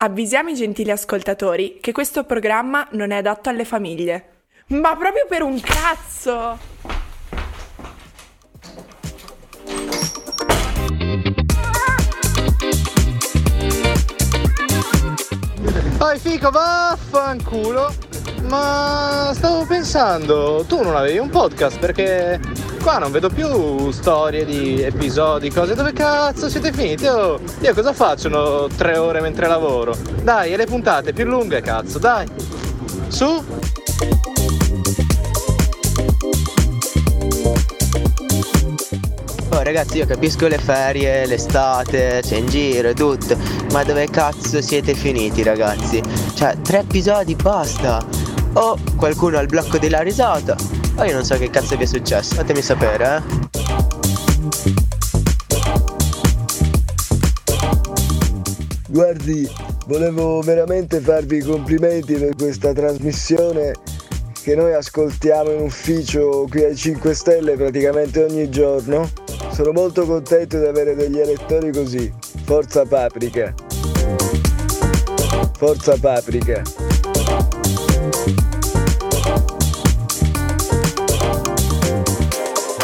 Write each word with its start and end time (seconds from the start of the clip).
Avvisiamo 0.00 0.50
i 0.50 0.54
gentili 0.54 0.92
ascoltatori 0.92 1.78
che 1.80 1.90
questo 1.90 2.22
programma 2.22 2.86
non 2.92 3.10
è 3.10 3.16
adatto 3.16 3.48
alle 3.48 3.64
famiglie. 3.64 4.44
Ma 4.68 4.94
proprio 4.94 5.26
per 5.28 5.42
un 5.42 5.60
cazzo! 5.60 6.56
Poi 15.98 16.18
fico, 16.20 16.50
vaffanculo. 16.50 17.92
Ma 18.42 19.32
stavo 19.34 19.66
pensando, 19.66 20.64
tu 20.68 20.80
non 20.80 20.94
avevi 20.94 21.18
un 21.18 21.28
podcast 21.28 21.76
perché 21.80 22.38
qua 22.78 22.98
non 22.98 23.10
vedo 23.10 23.28
più 23.28 23.90
storie 23.90 24.44
di 24.44 24.82
episodi, 24.82 25.50
cose. 25.50 25.74
Dove 25.74 25.92
cazzo 25.92 26.48
siete 26.48 26.72
finiti? 26.72 27.06
Oh, 27.06 27.38
io 27.60 27.74
cosa 27.74 27.92
faccio 27.92 28.28
no, 28.28 28.68
tre 28.74 28.96
ore 28.96 29.20
mentre 29.20 29.46
lavoro? 29.46 29.96
Dai, 30.22 30.52
e 30.52 30.56
le 30.56 30.66
puntate 30.66 31.12
più 31.12 31.24
lunghe, 31.24 31.60
cazzo, 31.60 31.98
dai. 31.98 32.26
Su. 33.08 33.44
Oh 39.50 39.62
ragazzi 39.62 39.96
io 39.96 40.06
capisco 40.06 40.46
le 40.46 40.58
ferie, 40.58 41.26
l'estate, 41.26 42.20
c'è 42.22 42.36
in 42.36 42.46
giro 42.46 42.88
e 42.88 42.94
tutto, 42.94 43.36
ma 43.72 43.82
dove 43.82 44.08
cazzo 44.08 44.60
siete 44.60 44.94
finiti 44.94 45.42
ragazzi? 45.42 46.02
Cioè, 46.34 46.60
tre 46.60 46.80
episodi 46.80 47.34
basta! 47.34 48.04
O 48.54 48.78
qualcuno 48.96 49.38
ha 49.38 49.40
il 49.40 49.46
blocco 49.46 49.78
della 49.78 50.00
risata, 50.00 50.56
o 50.98 51.04
io 51.04 51.12
non 51.12 51.24
so 51.24 51.36
che 51.38 51.48
cazzo 51.48 51.76
vi 51.76 51.84
è 51.84 51.86
successo, 51.86 52.34
fatemi 52.34 52.60
sapere 52.60 53.16
eh. 53.16 53.46
Guardi, 58.88 59.48
volevo 59.86 60.40
veramente 60.40 60.98
farvi 61.00 61.36
i 61.36 61.42
complimenti 61.42 62.14
per 62.14 62.34
questa 62.34 62.72
trasmissione 62.72 63.74
che 64.42 64.56
noi 64.56 64.72
ascoltiamo 64.74 65.52
in 65.52 65.60
ufficio 65.60 66.46
qui 66.48 66.64
ai 66.64 66.74
5 66.74 67.14
Stelle 67.14 67.54
praticamente 67.54 68.24
ogni 68.24 68.48
giorno. 68.48 69.08
Sono 69.52 69.72
molto 69.72 70.06
contento 70.06 70.58
di 70.58 70.66
avere 70.66 70.94
degli 70.94 71.18
elettori 71.18 71.70
così. 71.70 72.12
Forza 72.44 72.84
Paprika. 72.84 73.54
Forza 75.58 75.96
Paprika. 76.00 76.87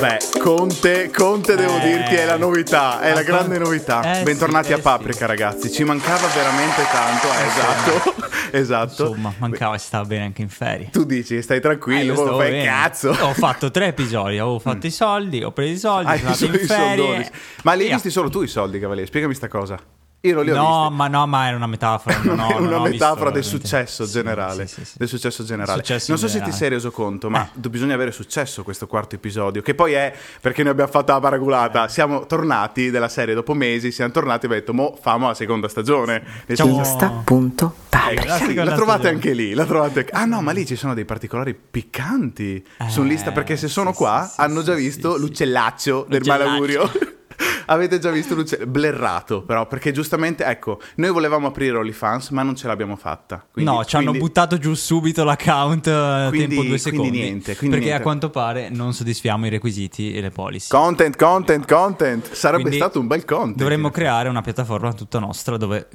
Beh, 0.05 0.19
Conte, 0.39 1.11
Conte 1.11 1.57
devo 1.57 1.79
Eh. 1.79 1.81
dirti 1.81 2.15
è 2.17 2.27
la 2.27 2.37
novità, 2.37 3.01
è 3.01 3.15
la 3.15 3.21
Ah, 3.21 3.23
grande 3.23 3.57
novità. 3.57 4.19
eh, 4.21 4.23
Bentornati 4.23 4.67
sì, 4.67 4.73
a 4.75 4.77
eh, 4.77 4.81
Paprika 4.81 5.17
sì. 5.21 5.25
ragazzi, 5.27 5.73
ci 5.73 5.83
mancava 5.83 6.27
veramente 6.29 6.83
tanto, 6.93 7.27
eh, 7.29 7.47
esatto, 7.47 8.15
esatto. 8.53 9.03
Insomma, 9.09 9.33
mancava 9.39 9.77
e 9.77 9.79
stava 9.79 10.05
bene 10.05 10.25
anche 10.25 10.43
in 10.43 10.51
ferie. 10.51 10.91
Tu 10.91 11.07
dici, 11.07 11.41
stai 11.41 11.57
Eh, 11.57 11.61
tranquillo, 11.61 12.15
stavo 12.17 12.37
fai 12.39 12.51
bene. 12.51 12.65
cazzo. 12.67 13.17
Ho 13.19 13.33
fatto 13.33 13.71
tre 13.71 13.87
episodi, 13.87 14.37
avevo 14.39 14.59
fatto 14.59 14.87
i 14.87 14.91
soldi, 14.91 15.43
ho 15.43 15.53
preso 15.53 15.73
i 15.73 15.79
soldi, 15.79 16.11
Hai 16.11 16.19
sono 16.19 16.31
andato 16.35 16.61
in 16.61 16.67
ferie. 16.67 17.31
Ma 17.63 17.73
li 17.73 17.85
hai 17.87 17.93
visti 17.95 18.11
solo 18.11 18.29
tu 18.29 18.43
i 18.43 18.47
soldi, 18.47 18.79
Cavaliere? 18.79 19.07
Spiegami 19.07 19.33
sta 19.35 19.49
cosa. 19.49 19.79
Io 20.25 20.35
non 20.35 20.45
li 20.45 20.51
ho 20.53 20.55
No, 20.55 20.79
visti. 20.83 20.95
ma 20.97 21.09
no, 21.09 21.27
ma 21.27 21.47
era 21.47 21.57
una 21.57 21.67
metafora. 21.67 22.17
È 22.21 22.25
non 22.25 22.39
una 22.67 22.81
metafora 22.81 23.31
visto, 23.31 23.31
del 23.31 23.45
successo 23.45 24.05
Sì, 24.07 24.13
generale. 24.13 24.67
sì, 24.67 24.75
sì, 24.77 24.85
sì. 24.85 24.93
Del 24.97 25.09
successo 25.09 25.45
generale. 25.45 25.79
Successo 25.79 26.07
non 26.11 26.19
so 26.19 26.25
in 26.25 26.31
se 26.31 26.39
ti 26.39 26.45
generale. 26.45 26.65
sei 26.65 26.69
reso 26.71 26.91
conto, 26.91 27.29
ma 27.31 27.49
Eh. 27.55 27.69
bisogna 27.69 27.95
avere 27.95 28.11
successo 28.11 28.63
questo 28.63 28.87
quarto 28.87 29.15
episodio. 29.17 29.61
Che 29.61 29.75
poi 29.75 29.93
è 29.93 30.15
perché 30.41 30.63
noi 30.63 30.73
abbiamo 30.73 30.91
fatto 30.91 31.13
la 31.13 31.21
paragulata. 31.21 31.89
Siamo 31.89 32.25
tornati 32.27 32.91
della 32.91 33.09
serie 33.09 33.35
dopo 33.35 33.53
mesi. 33.55 33.91
Siamo 33.93 34.13
tornati 34.13 34.47
e 34.47 34.49
abbiamo 34.49 34.61
detto, 34.61 34.73
mo 34.75 34.99
famo 35.01 35.27
la 35.29 35.35
seconda 35.35 35.69
stagione. 35.69 36.23
Nel 36.23 36.33
Diciamo-. 36.47 36.81
Ecco, 38.07 38.27
La 38.27 38.37
seconda 38.37 38.65
la 38.65 38.75
trovate 38.75 38.99
stagione. 38.99 39.09
anche 39.09 39.33
lì. 39.33 39.53
La 39.55 39.65
trovate 39.65 40.07
Ah, 40.13 40.25
no, 40.25 40.41
ma 40.43 40.53
lì 40.53 40.65
ci 40.67 40.77
sono 40.77 40.95
dei 40.95 41.05
particolari 41.05 41.55
piccanti 41.55 42.65
su 42.89 43.03
Eh, 43.03 43.05
lista. 43.05 43.33
Perché 43.33 43.57
se 43.57 43.69
sono 43.69 43.91
sì, 43.93 43.97
qua, 43.99 44.33
hanno 44.37 44.63
già 44.63 44.75
sì, 44.75 44.83
visto 44.83 45.11
sì, 45.13 45.17
sì. 45.17 45.21
l'uccellaccio 45.23 46.07
del 46.09 46.23
malaugurio. 46.25 46.91
Avete 47.67 47.99
già 47.99 48.11
visto 48.11 48.35
l'uccellaccio? 48.35 48.71
Blerrato, 48.71 49.43
però, 49.43 49.67
perché 49.67 49.93
giustamente, 49.93 50.45
ecco, 50.45 50.81
noi 50.97 51.11
volevamo 51.11 51.47
aprire 51.49 51.77
OnlyFans, 51.77 52.31
ma 52.31 52.43
non 52.43 52.55
ce 52.57 52.67
l'abbiamo 52.67 52.97
fatta. 52.97 53.45
Quindi- 53.51 53.71
no, 53.71 53.85
ci 53.85 53.97
hanno 53.97 54.11
quindi- 54.11 54.27
buttato 54.27 54.59
giù 54.59 54.75
subito 54.75 55.25
l'account 55.25 55.87
a 55.89 56.27
Quindi- 56.29 56.39
tempo 56.47 56.55
due 56.55 56.65
quindi 56.65 56.79
secondi. 56.79 57.11
niente, 57.11 57.57
quindi 57.57 57.77
perché 57.77 57.91
niente. 57.91 57.93
a 57.93 58.01
quanto 58.01 58.31
pare 58.31 58.69
non 58.71 58.93
soddisfiamo 58.93 59.47
i 59.47 59.49
requisiti 59.51 60.13
e 60.15 60.21
le 60.21 60.31
policy. 60.31 60.69
Content, 60.71 61.17
content, 61.17 61.67
content. 61.67 62.33
Sarebbe 62.33 62.63
Quindi 62.63 62.79
stato 62.79 63.01
un 63.01 63.07
bel 63.07 63.25
content. 63.25 63.57
Dovremmo 63.57 63.91
creare 63.91 64.29
una 64.29 64.41
piattaforma 64.43 64.93
tutta 64.93 65.19
nostra 65.19 65.57
dove 65.57 65.89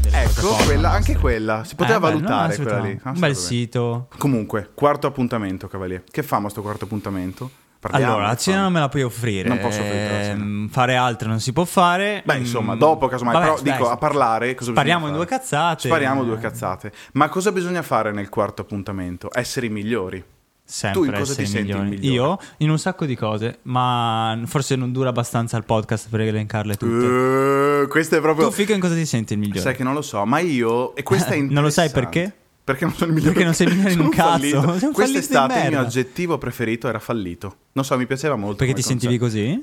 delle 0.00 0.22
Ecco, 0.24 0.54
quella, 0.64 0.90
anche 0.90 1.16
quella. 1.16 1.64
Si 1.64 1.74
poteva 1.74 1.96
Eh, 1.96 2.00
valutare 2.00 2.56
no, 2.56 2.62
quella 2.62 2.80
lì. 2.80 3.00
Un 3.02 3.18
bel 3.18 3.36
sito. 3.36 4.08
Comunque, 4.18 4.70
quarto 4.74 5.06
appuntamento, 5.06 5.68
Cavaliere. 5.68 6.04
Che 6.10 6.22
famo 6.22 6.46
a 6.46 6.50
sto 6.50 6.62
quarto 6.62 6.84
appuntamento? 6.84 7.50
Parliamo, 7.90 8.12
allora, 8.14 8.28
la 8.28 8.36
cena 8.36 8.60
non 8.62 8.72
me 8.72 8.78
la 8.78 8.88
puoi 8.88 9.02
offrire. 9.02 9.48
Non 9.48 9.58
posso 9.58 9.80
cena. 9.80 10.20
Ehm, 10.30 10.68
Fare 10.68 10.94
altro 10.94 11.28
non 11.28 11.40
si 11.40 11.52
può 11.52 11.64
fare. 11.64 12.22
Beh, 12.24 12.36
insomma, 12.36 12.74
Mm, 12.74 12.78
dopo 12.78 13.08
casomai, 13.08 13.32
vabbè, 13.34 13.44
però 13.44 13.60
dai, 13.60 13.72
dico 13.72 13.90
a 13.90 13.96
parlare 13.96 14.54
cosa 14.54 14.70
Spariamo 14.70 15.08
in 15.08 15.14
due 15.14 15.26
cazzate. 15.26 15.88
Spariamo 15.88 16.22
due 16.22 16.38
cazzate. 16.38 16.92
Ma 17.14 17.28
cosa 17.28 17.50
bisogna 17.50 17.82
fare 17.82 18.12
nel 18.12 18.28
quarto 18.28 18.62
appuntamento? 18.62 19.28
Essere 19.32 19.66
i 19.66 19.68
migliori. 19.70 20.22
Sempre 20.64 21.00
Tu 21.00 21.06
in 21.06 21.12
cosa 21.12 21.34
ti 21.34 21.44
senti 21.44 21.70
il 21.72 21.76
migliori. 21.76 21.88
migliore? 21.98 22.14
Io 22.14 22.38
in 22.58 22.70
un 22.70 22.78
sacco 22.78 23.04
di 23.04 23.16
cose, 23.16 23.58
ma 23.62 24.40
forse 24.46 24.76
non 24.76 24.92
dura 24.92 25.08
abbastanza 25.08 25.56
il 25.56 25.64
podcast 25.64 26.08
per 26.08 26.20
elencarle 26.20 26.76
tutte. 26.76 27.82
Eh, 27.82 27.86
questo 27.88 28.16
è 28.16 28.20
proprio 28.20 28.46
tu, 28.46 28.52
Fico, 28.52 28.72
in 28.72 28.80
cosa 28.80 28.94
ti 28.94 29.04
senti 29.04 29.32
il 29.32 29.40
migliore? 29.40 29.60
Sai 29.60 29.74
che 29.74 29.82
non 29.82 29.92
lo 29.92 30.02
so, 30.02 30.24
ma 30.24 30.38
io 30.38 30.94
e 30.94 31.02
questa 31.02 31.32
è 31.32 31.40
Non 31.50 31.64
lo 31.64 31.68
sai 31.70 31.86
interessante. 31.86 32.00
perché? 32.00 32.36
Perché 32.64 32.84
non 32.84 32.94
sono 32.94 33.10
il 33.10 33.16
migliore. 33.16 33.32
Perché 33.32 33.44
non 33.44 33.54
sei 33.54 33.66
migliore 33.74 33.92
in 33.92 34.00
un 34.00 34.08
cazzo. 34.08 34.78
Sei 34.78 34.88
un 34.88 34.92
Quest'estate 34.92 35.60
il 35.60 35.68
mio 35.70 35.80
aggettivo 35.80 36.38
preferito 36.38 36.88
era 36.88 36.98
fallito. 36.98 37.56
Non 37.72 37.84
so, 37.84 37.96
mi 37.96 38.06
piaceva 38.06 38.36
molto. 38.36 38.56
Perché 38.56 38.74
ti 38.74 38.82
sentivi 38.82 39.18
così? 39.18 39.58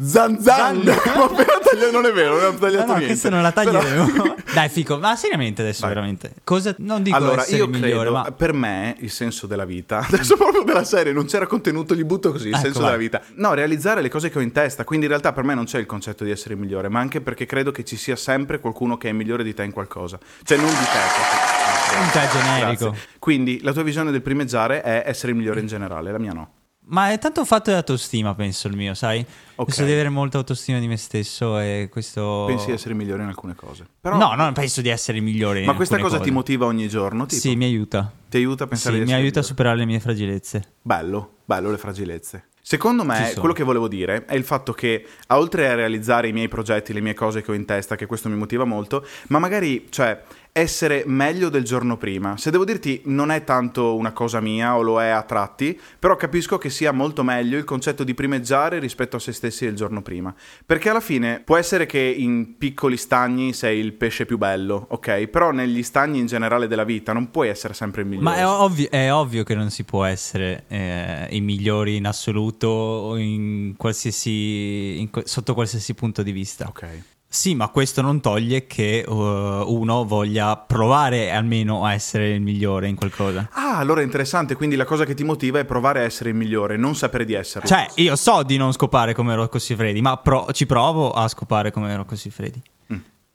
Zan 0.00 0.40
zan! 0.40 0.86
Appena 0.88 1.57
tagliato- 1.70 1.90
non 1.92 2.04
è 2.06 2.12
vero, 2.12 2.28
non 2.30 2.38
abbiamo 2.38 2.58
tagliato 2.58 2.86
No, 2.86 2.92
no, 2.92 2.98
niente. 2.98 3.06
questa 3.06 3.28
non 3.30 3.42
la 3.42 3.52
Però- 3.52 3.70
taglieremo. 3.80 4.34
Dai, 4.54 4.68
Fico, 4.68 4.98
ma 4.98 5.14
seriamente 5.16 5.62
adesso, 5.62 5.80
Vai. 5.82 5.90
veramente. 5.94 6.32
Cosa, 6.44 6.74
non 6.78 7.02
dico 7.02 7.16
Allora, 7.16 7.42
essere 7.42 7.58
io 7.58 7.66
migliore, 7.68 7.90
credo, 8.08 8.12
ma 8.12 8.30
per 8.32 8.52
me 8.52 8.96
il 9.00 9.10
senso 9.10 9.46
della 9.46 9.64
vita, 9.64 9.98
adesso 10.10 10.36
proprio 10.36 10.62
della 10.62 10.84
serie, 10.84 11.12
non 11.12 11.26
c'era 11.26 11.46
contenuto, 11.46 11.94
gli 11.94 12.04
butto 12.04 12.32
così, 12.32 12.48
il 12.48 12.54
Ecco, 12.54 12.62
senso 12.64 12.80
vai. 12.80 12.88
della 12.90 13.00
vita. 13.02 13.22
No, 13.34 13.54
realizzare 13.54 14.00
le 14.02 14.08
cose 14.08 14.30
che 14.30 14.38
ho 14.38 14.40
in 14.40 14.52
testa, 14.52 14.84
quindi 14.84 15.06
in 15.06 15.12
realtà 15.12 15.32
per 15.32 15.44
me 15.44 15.54
non 15.54 15.64
c'è 15.64 15.78
il 15.78 15.86
concetto 15.86 16.24
di 16.24 16.30
essere 16.30 16.54
migliore, 16.56 16.88
ma 16.88 17.00
anche 17.00 17.20
perché 17.20 17.46
credo 17.46 17.70
che 17.70 17.84
ci 17.84 17.96
sia 17.96 18.16
sempre 18.16 18.58
qualcuno 18.60 18.96
che 18.96 19.08
è 19.08 19.12
migliore 19.12 19.44
di 19.44 19.54
te 19.54 19.62
in 19.64 19.72
qualcosa. 19.72 20.18
Cioè 20.44 20.56
non 20.56 20.66
di 20.68 20.74
te. 20.74 20.98
proprio. 21.14 22.00
Un 22.00 22.10
te 22.10 22.28
generico. 22.38 22.84
Grazie. 22.90 23.08
Quindi 23.18 23.60
la 23.62 23.72
tua 23.72 23.82
visione 23.82 24.10
del 24.10 24.22
primeggiare 24.22 24.82
è 24.82 25.02
essere 25.06 25.32
il 25.32 25.38
migliore 25.38 25.60
in 25.60 25.66
generale, 25.66 26.10
la 26.12 26.18
mia 26.18 26.32
no. 26.32 26.52
Ma 26.90 27.10
è 27.12 27.18
tanto 27.18 27.40
un 27.40 27.46
fatto 27.46 27.70
di 27.70 27.76
autostima, 27.76 28.34
penso 28.34 28.66
il 28.68 28.74
mio, 28.76 28.94
sai? 28.94 29.20
Ok. 29.56 29.66
Penso 29.66 29.84
di 29.84 29.92
avere 29.92 30.08
molta 30.08 30.38
autostima 30.38 30.78
di 30.78 30.86
me 30.88 30.96
stesso 30.96 31.58
e 31.58 31.88
questo... 31.90 32.44
Pensi 32.46 32.66
di 32.66 32.72
essere 32.72 32.94
migliore 32.94 33.22
in 33.22 33.28
alcune 33.28 33.54
cose. 33.54 33.86
Però, 34.00 34.16
No, 34.16 34.34
non 34.34 34.52
penso 34.54 34.80
di 34.80 34.88
essere 34.88 35.20
migliore. 35.20 35.64
Ma 35.64 35.74
questa 35.74 35.98
cosa 35.98 36.14
ti 36.16 36.20
cose. 36.20 36.30
motiva 36.32 36.64
ogni 36.66 36.88
giorno? 36.88 37.26
Tipo? 37.26 37.40
Sì, 37.40 37.56
mi 37.56 37.64
aiuta. 37.66 38.10
Ti 38.28 38.36
aiuta 38.38 38.64
a 38.64 38.66
Sì, 38.66 38.72
pensare 38.72 38.98
di 38.98 39.04
mi 39.04 39.12
aiuta 39.12 39.18
a 39.18 39.24
migliore? 39.26 39.46
superare 39.46 39.76
le 39.76 39.84
mie 39.84 40.00
fragilezze. 40.00 40.62
Bello, 40.80 41.32
bello 41.44 41.70
le 41.70 41.78
fragilezze. 41.78 42.44
Secondo 42.62 43.02
me, 43.04 43.32
quello 43.38 43.54
che 43.54 43.64
volevo 43.64 43.88
dire 43.88 44.24
è 44.26 44.34
il 44.34 44.44
fatto 44.44 44.72
che, 44.74 45.06
a- 45.28 45.38
oltre 45.38 45.68
a 45.70 45.74
realizzare 45.74 46.28
i 46.28 46.32
miei 46.32 46.48
progetti, 46.48 46.92
le 46.92 47.00
mie 47.00 47.14
cose 47.14 47.40
che 47.42 47.50
ho 47.50 47.54
in 47.54 47.64
testa, 47.64 47.96
che 47.96 48.04
questo 48.06 48.28
mi 48.28 48.36
motiva 48.36 48.64
molto, 48.64 49.06
ma 49.28 49.38
magari, 49.38 49.86
cioè, 49.88 50.22
essere 50.58 51.04
meglio 51.06 51.48
del 51.48 51.64
giorno 51.64 51.96
prima. 51.96 52.36
Se 52.36 52.50
devo 52.50 52.64
dirti, 52.64 53.00
non 53.04 53.30
è 53.30 53.44
tanto 53.44 53.94
una 53.96 54.12
cosa 54.12 54.40
mia 54.40 54.76
o 54.76 54.82
lo 54.82 55.00
è 55.00 55.08
a 55.08 55.22
tratti, 55.22 55.78
però 55.98 56.16
capisco 56.16 56.58
che 56.58 56.70
sia 56.70 56.92
molto 56.92 57.22
meglio 57.22 57.56
il 57.56 57.64
concetto 57.64 58.04
di 58.04 58.14
primeggiare 58.14 58.78
rispetto 58.78 59.16
a 59.16 59.20
se 59.20 59.32
stessi 59.32 59.64
il 59.64 59.74
giorno 59.74 60.02
prima. 60.02 60.34
Perché 60.64 60.90
alla 60.90 61.00
fine 61.00 61.40
può 61.44 61.56
essere 61.56 61.86
che 61.86 61.98
in 61.98 62.56
piccoli 62.58 62.96
stagni 62.96 63.52
sei 63.52 63.78
il 63.78 63.92
pesce 63.92 64.26
più 64.26 64.38
bello, 64.38 64.86
ok? 64.90 65.26
Però 65.26 65.50
negli 65.50 65.82
stagni 65.82 66.18
in 66.18 66.26
generale 66.26 66.66
della 66.66 66.84
vita 66.84 67.12
non 67.12 67.30
puoi 67.30 67.48
essere 67.48 67.74
sempre 67.74 68.02
il 68.02 68.08
migliore. 68.08 68.28
Ma 68.28 68.36
è 68.36 68.46
ovvio, 68.46 68.90
è 68.90 69.12
ovvio 69.12 69.44
che 69.44 69.54
non 69.54 69.70
si 69.70 69.84
può 69.84 70.04
essere 70.04 70.64
eh, 70.68 71.28
i 71.30 71.40
migliori 71.40 71.96
in 71.96 72.06
assoluto 72.06 72.68
o 72.68 73.16
in 73.16 73.74
qualsiasi, 73.76 75.00
in 75.00 75.10
sotto 75.24 75.54
qualsiasi 75.54 75.94
punto 75.94 76.22
di 76.22 76.32
vista. 76.32 76.66
Ok. 76.66 77.16
Sì, 77.30 77.54
ma 77.54 77.68
questo 77.68 78.00
non 78.00 78.22
toglie 78.22 78.66
che 78.66 79.04
uh, 79.06 79.12
uno 79.12 80.04
voglia 80.06 80.56
provare 80.56 81.30
almeno 81.30 81.84
a 81.84 81.92
essere 81.92 82.30
il 82.30 82.40
migliore 82.40 82.88
in 82.88 82.96
qualcosa. 82.96 83.50
Ah, 83.52 83.76
allora 83.76 84.00
è 84.00 84.04
interessante, 84.04 84.54
quindi 84.54 84.76
la 84.76 84.86
cosa 84.86 85.04
che 85.04 85.12
ti 85.12 85.24
motiva 85.24 85.58
è 85.58 85.66
provare 85.66 86.00
a 86.00 86.02
essere 86.04 86.30
il 86.30 86.36
migliore, 86.36 86.78
non 86.78 86.96
sapere 86.96 87.26
di 87.26 87.34
esserlo. 87.34 87.68
Cioè, 87.68 87.86
io 87.96 88.16
so 88.16 88.42
di 88.42 88.56
non 88.56 88.72
scopare 88.72 89.12
come 89.12 89.34
Rocco 89.34 89.58
Siffredi, 89.58 90.00
ma 90.00 90.16
pro- 90.16 90.46
ci 90.52 90.64
provo 90.64 91.12
a 91.12 91.28
scopare 91.28 91.70
come 91.70 91.94
Rocco 91.94 92.16
Siffredi. 92.16 92.62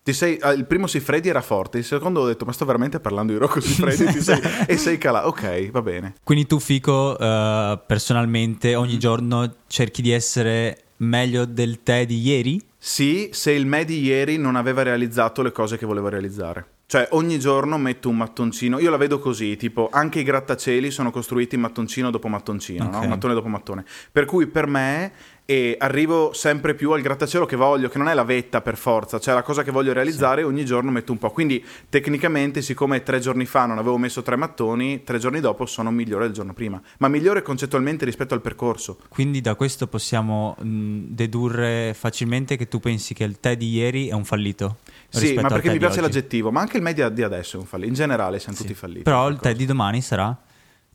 Ti 0.04 0.12
sei, 0.12 0.38
ah, 0.42 0.52
il 0.52 0.66
primo 0.66 0.86
Siffredi 0.86 1.30
era 1.30 1.42
forte, 1.42 1.78
il 1.78 1.86
secondo 1.86 2.20
ho 2.22 2.26
detto, 2.26 2.44
ma 2.44 2.52
sto 2.52 2.66
veramente 2.66 3.00
parlando 3.00 3.32
di 3.32 3.38
Rocco 3.38 3.62
Siffredi 3.62 4.12
sei- 4.20 4.42
e 4.68 4.76
sei 4.76 4.98
calato. 4.98 5.28
Ok, 5.30 5.72
va 5.72 5.82
bene. 5.82 6.16
Quindi 6.26 6.46
tu, 6.46 6.60
Fico, 6.60 7.18
eh, 7.18 7.80
personalmente 7.88 8.76
ogni 8.76 8.98
giorno 9.00 9.50
cerchi 9.68 10.02
di 10.02 10.12
essere 10.12 10.84
meglio 10.98 11.46
del 11.46 11.84
te 11.84 12.06
di 12.06 12.20
ieri? 12.20 12.62
Sì, 12.86 13.30
se 13.32 13.54
il 13.54 13.66
me 13.66 13.86
di 13.86 14.02
ieri 14.02 14.36
non 14.36 14.58
aveva 14.58 14.82
realizzato 14.82 15.42
le 15.42 15.54
cose 15.54 15.78
che 15.78 15.86
voleva 15.86 16.10
realizzare. 16.10 16.66
Cioè, 16.86 17.08
ogni 17.12 17.40
giorno 17.40 17.78
metto 17.78 18.10
un 18.10 18.18
mattoncino. 18.18 18.78
Io 18.78 18.90
la 18.90 18.98
vedo 18.98 19.20
così, 19.20 19.56
tipo, 19.56 19.88
anche 19.90 20.20
i 20.20 20.24
grattacieli 20.24 20.92
sono 20.92 21.10
costruiti 21.10 21.56
mattoncino 21.56 22.12
dopo 22.12 22.28
mattoncino, 22.28 22.90
no? 22.90 22.98
Ok. 22.98 23.06
mattone 23.06 23.34
dopo 23.34 23.48
mattone. 23.48 23.86
Per 24.12 24.26
cui 24.26 24.48
per 24.48 24.68
me 24.68 25.14
e 25.46 25.76
arrivo 25.78 26.32
sempre 26.34 26.74
più 26.74 26.92
al 26.92 27.02
grattacielo 27.02 27.46
che 27.46 27.58
voglio, 27.58 27.90
che 27.90 27.98
non 27.98 28.08
è 28.08 28.14
la 28.14 28.24
vetta 28.24 28.62
per 28.62 28.78
forza, 28.78 29.20
cioè 29.20 29.34
la 29.34 29.42
cosa 29.42 29.64
che 29.64 29.72
voglio 29.72 29.92
realizzare 29.92 30.44
ogni 30.44 30.64
giorno 30.64 30.90
metto 30.90 31.12
un 31.12 31.18
po'. 31.18 31.32
Quindi 31.32 31.64
tecnicamente, 31.90 32.62
siccome 32.62 33.04
tre 33.04 33.20
giorni 33.20 33.46
fa 33.46 33.66
non 33.66 33.78
avevo 33.78 33.98
messo 33.98 34.22
tre 34.22 34.38
mattoni, 34.38 35.04
tre 35.04 35.20
giorni 35.20 35.42
dopo 35.42 35.66
sono 35.66 35.92
migliore 35.92 36.26
del 36.26 36.34
giorno 36.34 36.54
prima. 36.54 36.82
Ma 37.00 37.08
migliore 37.10 37.42
concettualmente 37.42 38.06
rispetto 38.06 38.34
al 38.34 38.42
percorso. 38.42 39.00
Quindi 39.10 39.42
da 39.42 39.56
questo 39.56 39.88
possiamo 39.88 40.56
mh, 40.60 41.00
dedurre 41.10 41.94
facilmente 41.94 42.56
che 42.56 42.68
tu 42.68 42.80
pensi 42.80 43.14
che 43.14 43.26
il 43.26 43.40
te 43.40 43.58
di 43.58 43.70
ieri 43.70 44.08
è 44.08 44.14
un 44.14 44.24
fallito. 44.24 44.78
Sì, 45.10 45.34
ma 45.36 45.50
perché 45.50 45.70
mi 45.72 45.78
piace 45.78 46.02
l'aggettivo, 46.02 46.52
ma 46.52 46.62
anche 46.62 46.78
il 46.78 46.84
media 46.84 47.10
di 47.10 47.22
adesso 47.22 47.58
è 47.58 47.60
un 47.60 47.66
fallito. 47.66 47.90
In 47.90 47.96
generale 47.96 48.40
siamo 48.40 48.58
tutti 48.58 48.74
falliti. 48.74 49.04
Però 49.04 49.28
il 49.28 49.38
te 49.40 49.54
di 49.54 49.66
domani 49.66 50.02
sarà 50.02 50.36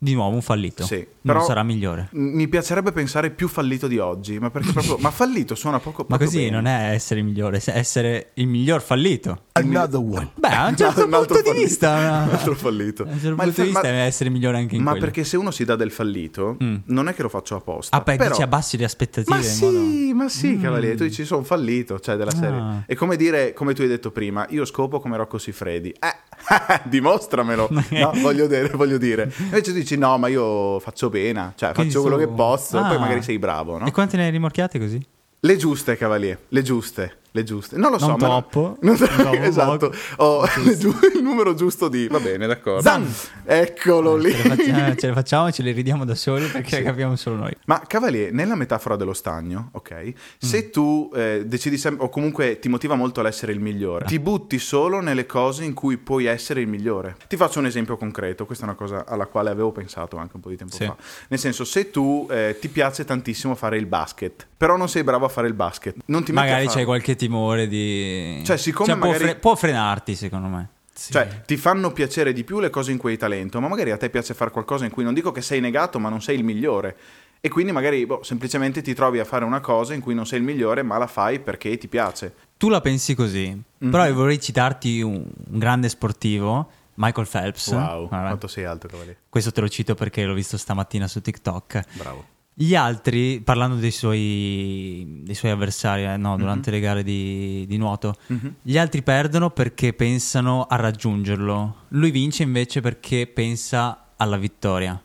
di 0.01 0.13
nuovo 0.13 0.33
un 0.35 0.41
fallito. 0.41 0.83
Sì, 0.85 0.95
non 0.95 1.35
però 1.35 1.45
sarà 1.45 1.61
migliore. 1.63 2.07
Mi 2.13 2.47
piacerebbe 2.47 2.91
pensare 2.93 3.29
più 3.31 3.47
fallito 3.47 3.87
di 3.87 3.97
oggi, 3.97 4.39
ma 4.39 4.49
perché 4.49 4.71
proprio... 4.71 4.97
ma 4.99 5.11
fallito 5.11 5.55
suona 5.55 5.79
poco 5.79 6.05
Ma 6.07 6.15
poco 6.17 6.23
così 6.29 6.37
bene. 6.45 6.49
non 6.51 6.65
è 6.67 6.91
essere 6.93 7.19
il 7.19 7.25
migliore, 7.25 7.57
è 7.63 7.77
essere 7.77 8.31
il 8.35 8.47
miglior 8.47 8.81
fallito. 8.81 9.43
Another 9.51 9.99
one. 9.99 10.31
Beh, 10.35 10.47
a 10.47 10.67
un 10.67 10.75
certo 10.77 11.05
Un 11.05 11.13
altro 11.13 11.35
punto 11.35 11.41
di 11.41 11.47
fallito. 11.49 11.65
vista. 11.67 11.93
una- 11.95 12.23
Un 12.23 12.29
altro 12.31 12.55
fallito. 12.55 13.03
A 13.03 13.05
un 13.07 13.19
certo 13.19 13.35
Ma 13.35 13.43
punto 13.43 13.49
di 13.49 13.55
fa- 13.55 13.63
vista 13.63 13.81
ma- 13.81 13.87
è 13.89 14.05
essere 14.05 14.29
migliore 14.29 14.57
anche 14.57 14.75
in 14.75 14.83
Ma 14.83 14.91
quello. 14.91 15.05
perché 15.05 15.23
se 15.25 15.35
uno 15.37 15.51
si 15.51 15.65
dà 15.65 15.75
del 15.75 15.91
fallito, 15.91 16.57
Mm. 16.63 16.75
non 16.85 17.07
è 17.09 17.13
che 17.13 17.21
lo 17.21 17.29
faccio 17.29 17.55
apposta. 17.55 17.95
Ah, 17.95 17.99
beh, 18.01 18.15
però... 18.15 18.29
dici 18.29 18.41
abbassi 18.41 18.77
le 18.77 18.85
aspettative 18.85 19.35
Ma 19.35 19.41
sì, 19.41 19.63
modo... 19.65 20.15
ma 20.15 20.29
sì, 20.29 20.47
Mm. 20.55 20.61
cavaliere, 20.61 20.95
tu 20.95 21.03
dici 21.03 21.25
sono 21.25 21.43
fallito, 21.43 21.99
cioè 21.99 22.15
della 22.15 22.31
serie. 22.31 22.59
Ah. 22.59 22.83
È 22.85 22.95
come 22.95 23.15
dire, 23.17 23.53
come 23.53 23.73
tu 23.73 23.81
hai 23.81 23.87
detto 23.89 24.11
prima, 24.11 24.45
io 24.49 24.63
scopo 24.65 24.99
come 25.01 25.17
Rocco 25.17 25.37
Siffredi. 25.37 25.89
Eh, 25.89 26.15
dimostramelo. 26.89 27.69
No, 27.89 28.11
voglio 28.21 28.47
dire, 28.47 28.69
voglio 28.69 28.97
dire. 28.97 29.31
Invece 29.39 29.71
tu 29.73 29.77
dici 29.89 29.97
no, 29.97 30.17
ma 30.17 30.27
io 30.27 30.79
faccio 30.79 31.09
pena, 31.09 31.53
cioè 31.55 31.73
Quindi 31.73 31.91
faccio 31.91 32.03
quello 32.05 32.17
che 32.17 32.27
posso, 32.27 32.77
Ah. 32.77 32.87
poi 32.87 32.99
magari 32.99 33.21
sei 33.23 33.39
bravo, 33.39 33.77
no? 33.77 33.85
E 33.87 33.91
quante 33.91 34.17
ne 34.17 34.25
hai 34.25 34.31
rimorchiate 34.31 34.77
così? 34.79 35.03
Le 35.41 35.55
giuste, 35.57 35.95
cavalier, 35.95 36.37
le 36.49 36.61
giuste, 36.61 37.17
le 37.39 37.43
giuste. 37.43 37.77
Non 37.77 37.91
lo 37.91 37.97
so, 37.99 38.07
Non 38.07 38.17
ma 38.19 38.27
troppo. 38.27 38.77
Non... 38.81 38.97
No, 39.19 39.33
esatto. 39.33 39.91
Ho 40.17 40.45
giu- 40.77 40.97
il 41.15 41.21
numero 41.23 41.53
giusto 41.53 41.87
di... 41.89 42.07
Va 42.07 42.19
bene, 42.19 42.47
d'accordo. 42.47 42.81
Zan! 42.81 43.07
Eccolo 43.45 44.15
lì. 44.15 44.31
Ce 44.31 44.43
le, 44.47 44.55
facciamo, 44.55 44.95
ce 44.95 45.07
le 45.07 45.13
facciamo 45.13 45.47
e 45.47 45.51
ce 45.51 45.63
le 45.63 45.71
ridiamo 45.71 46.05
da 46.05 46.15
soli 46.15 46.45
perché 46.47 46.83
capiamo 46.83 47.15
solo 47.15 47.35
noi. 47.37 47.51
Ma 47.65 47.81
Cavalier, 47.85 48.31
nella 48.31 48.55
metafora 48.55 48.95
dello 48.95 49.13
stagno, 49.13 49.69
ok? 49.73 49.93
Mm. 50.05 50.09
Se 50.37 50.69
tu 50.69 51.09
eh, 51.15 51.43
decidi 51.45 51.77
sempre, 51.77 52.05
o 52.05 52.09
comunque 52.09 52.59
ti 52.59 52.69
motiva 52.69 52.95
molto 52.95 53.21
l'essere 53.21 53.51
il 53.51 53.59
migliore, 53.59 54.05
ti 54.05 54.19
butti 54.19 54.59
solo 54.59 54.99
nelle 55.01 55.25
cose 55.25 55.63
in 55.63 55.73
cui 55.73 55.97
puoi 55.97 56.25
essere 56.25 56.61
il 56.61 56.67
migliore. 56.67 57.15
Ti 57.27 57.35
faccio 57.37 57.59
un 57.59 57.65
esempio 57.65 57.97
concreto, 57.97 58.45
questa 58.45 58.65
è 58.65 58.67
una 58.67 58.77
cosa 58.77 59.05
alla 59.07 59.25
quale 59.25 59.49
avevo 59.49 59.71
pensato 59.71 60.17
anche 60.17 60.35
un 60.35 60.41
po' 60.41 60.49
di 60.49 60.57
tempo 60.57 60.75
Sì. 60.75 60.85
fa. 60.85 60.95
Nel 61.29 61.39
senso, 61.39 61.63
se 61.63 61.89
tu 61.89 62.27
eh, 62.29 62.57
ti 62.59 62.67
piace 62.69 63.03
tantissimo 63.05 63.55
fare 63.55 63.77
il 63.77 63.85
basket, 63.85 64.47
però 64.55 64.77
non 64.77 64.89
sei 64.89 65.03
bravo 65.03 65.25
a 65.25 65.29
fare 65.29 65.47
il 65.47 65.53
basket, 65.53 65.95
non 66.05 66.23
ti 66.23 66.31
metti 66.31 66.45
Magari 66.45 66.63
a 66.63 66.65
c'hai 66.65 66.73
farlo. 66.73 66.85
qualche 66.87 67.15
timore 67.29 67.67
di... 67.67 68.41
Cioè, 68.43 68.57
siccome 68.57 68.97
può, 68.97 69.11
magari- 69.11 69.35
può 69.35 69.55
frenarti 69.55 70.15
secondo 70.15 70.47
me. 70.47 70.69
Sì. 70.93 71.13
Cioè, 71.13 71.43
ti 71.45 71.55
fanno 71.55 71.93
piacere 71.93 72.33
di 72.33 72.43
più 72.43 72.59
le 72.59 72.69
cose 72.69 72.91
in 72.91 72.97
cui 72.97 73.11
hai 73.11 73.17
talento, 73.17 73.61
ma 73.61 73.67
magari 73.69 73.91
a 73.91 73.97
te 73.97 74.09
piace 74.09 74.33
fare 74.33 74.51
qualcosa 74.51 74.83
in 74.85 74.91
cui 74.91 75.03
non 75.03 75.13
dico 75.13 75.31
che 75.31 75.41
sei 75.41 75.61
negato, 75.61 75.97
ma 75.99 76.09
non 76.09 76.21
sei 76.21 76.35
il 76.37 76.43
migliore. 76.43 76.97
E 77.39 77.47
quindi 77.47 77.71
magari 77.71 78.05
boh, 78.05 78.21
semplicemente 78.21 78.81
ti 78.81 78.93
trovi 78.93 79.19
a 79.19 79.23
fare 79.23 79.45
una 79.45 79.61
cosa 79.61 79.93
in 79.93 80.01
cui 80.01 80.13
non 80.13 80.25
sei 80.25 80.39
il 80.39 80.45
migliore, 80.45 80.83
ma 80.83 80.97
la 80.97 81.07
fai 81.07 81.39
perché 81.39 81.77
ti 81.77 81.87
piace. 81.87 82.33
Tu 82.57 82.67
la 82.67 82.81
pensi 82.81 83.15
così, 83.15 83.47
Mhm. 83.77 83.89
però 83.91 84.05
io 84.05 84.13
vorrei 84.13 84.41
citarti 84.41 85.01
un, 85.01 85.13
un 85.51 85.57
grande 85.57 85.87
sportivo, 85.87 86.69
Michael 86.95 87.27
Phelps. 87.31 87.67
Wow, 87.71 88.09
Vabbè, 88.09 88.25
quanto 88.27 88.47
sei 88.47 88.65
alto, 88.65 88.87
cavaliere. 88.89 89.19
Questo 89.29 89.53
te 89.53 89.61
lo 89.61 89.69
cito 89.69 89.95
perché 89.95 90.25
l'ho 90.25 90.33
visto 90.33 90.57
stamattina 90.57 91.07
su 91.07 91.21
TikTok. 91.21 91.81
Bravo. 91.93 92.25
Gli 92.61 92.75
altri, 92.75 93.39
parlando 93.39 93.75
dei 93.77 93.89
suoi, 93.89 95.21
dei 95.23 95.33
suoi 95.33 95.51
avversari 95.51 96.03
eh, 96.03 96.17
no, 96.17 96.35
durante 96.35 96.71
le 96.71 96.81
gare 96.81 97.03
di, 97.03 97.63
di 97.65 97.77
nuoto, 97.77 98.15
Mhm. 98.27 98.55
gli 98.61 98.77
altri 98.77 99.01
perdono 99.01 99.49
perché 99.49 99.93
pensano 99.93 100.63
a 100.63 100.75
raggiungerlo. 100.75 101.75
Lui 101.89 102.11
vince 102.11 102.43
invece 102.43 102.81
perché 102.81 103.27
pensa 103.27 104.07
alla 104.17 104.35
vittoria. 104.35 105.01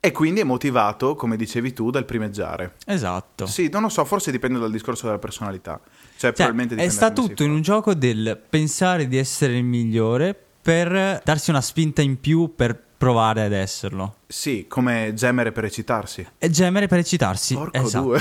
E 0.00 0.10
quindi 0.12 0.40
è 0.40 0.44
motivato, 0.44 1.14
come 1.14 1.36
dicevi 1.36 1.72
tu, 1.72 1.90
dal 1.90 2.04
primeggiare. 2.04 2.74
Esatto. 2.84 3.46
Sì, 3.46 3.70
non 3.72 3.80
lo 3.80 3.88
so, 3.88 4.04
forse 4.04 4.30
dipende 4.30 4.58
dal 4.58 4.70
discorso 4.70 5.06
della 5.06 5.18
personalità. 5.18 5.80
Cioè, 6.18 6.34
Cioè, 6.34 6.54
è 6.54 6.88
sta 6.90 7.10
tutto 7.10 7.42
in 7.42 7.52
un 7.52 7.62
gioco 7.62 7.94
del 7.94 8.38
pensare 8.50 9.08
di 9.08 9.16
essere 9.16 9.56
il 9.56 9.64
migliore 9.64 10.38
per 10.60 11.22
darsi 11.24 11.48
una 11.48 11.62
spinta 11.62 12.02
in 12.02 12.20
più 12.20 12.52
per 12.54 12.78
provare 13.02 13.42
ad 13.42 13.52
esserlo. 13.52 14.18
Sì, 14.28 14.66
come 14.68 15.12
gemere 15.12 15.50
per 15.50 15.64
eccitarsi. 15.64 16.24
E 16.38 16.50
gemere 16.50 16.86
per 16.86 17.00
eccitarsi. 17.00 17.54
Porco 17.54 17.76
esatto. 17.76 18.04
due. 18.04 18.20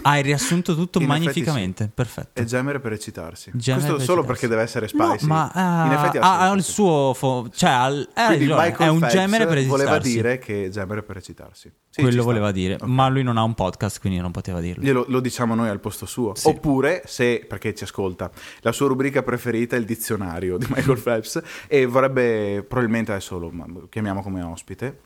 Hai 0.10 0.22
riassunto 0.22 0.74
tutto 0.74 1.00
In 1.00 1.06
magnificamente. 1.06 1.90
Perfetto. 1.92 2.40
E 2.40 2.44
gemere 2.44 2.80
per 2.80 2.92
eccitarsi. 2.92 3.50
Gemere 3.54 3.82
Questo 3.82 3.96
per 3.98 4.04
solo 4.06 4.20
eccitarsi. 4.20 4.26
perché 4.26 4.48
deve 4.48 4.62
essere 4.62 4.88
No, 4.92 5.04
spicy. 5.10 5.26
ma 5.26 5.50
ah, 5.52 5.86
In 5.86 5.92
effetti 5.92 6.16
ha 6.18 6.38
ha, 6.40 6.50
ha 6.50 6.52
il 6.54 6.62
sì. 6.62 6.72
suo. 6.72 7.14
fo- 7.14 7.48
cioè, 7.54 7.70
al- 7.70 8.08
eh, 8.14 8.38
è 8.76 8.88
un 8.88 9.06
gemere 9.10 9.46
per 9.46 9.64
voleva 9.66 9.90
eccitarsi. 9.96 10.10
dire 10.12 10.38
che 10.38 10.64
è 10.66 10.68
gemere 10.68 11.02
per 11.02 11.16
eccitarsi. 11.18 11.72
Sì, 11.92 12.02
Quello 12.02 12.22
voleva 12.22 12.52
dire, 12.52 12.74
Ok. 12.74 12.82
ma 12.84 13.08
lui 13.08 13.24
non 13.24 13.36
ha 13.36 13.42
un 13.42 13.54
podcast, 13.54 13.98
quindi 14.00 14.20
non 14.20 14.30
poteva 14.30 14.60
dirlo. 14.60 14.84
Glielo 14.84 15.04
lo 15.08 15.18
diciamo 15.20 15.56
noi 15.56 15.68
al 15.68 15.80
posto 15.80 16.06
suo. 16.06 16.34
Sì. 16.36 16.46
Oppure, 16.46 17.02
se, 17.06 17.44
perché 17.48 17.74
ci 17.74 17.82
ascolta, 17.82 18.30
la 18.60 18.70
sua 18.70 18.86
rubrica 18.86 19.22
preferita 19.24 19.74
è 19.74 19.78
il 19.80 19.84
dizionario 19.86 20.56
di 20.56 20.66
Michael 20.68 21.00
Phelps 21.00 21.42
e 21.66 21.86
vorrebbe, 21.86 22.62
probabilmente 22.66 23.10
adesso 23.10 23.38
lo 23.38 23.52
chiamiamo 23.90 24.22
come 24.22 24.40
ospite. 24.42 25.00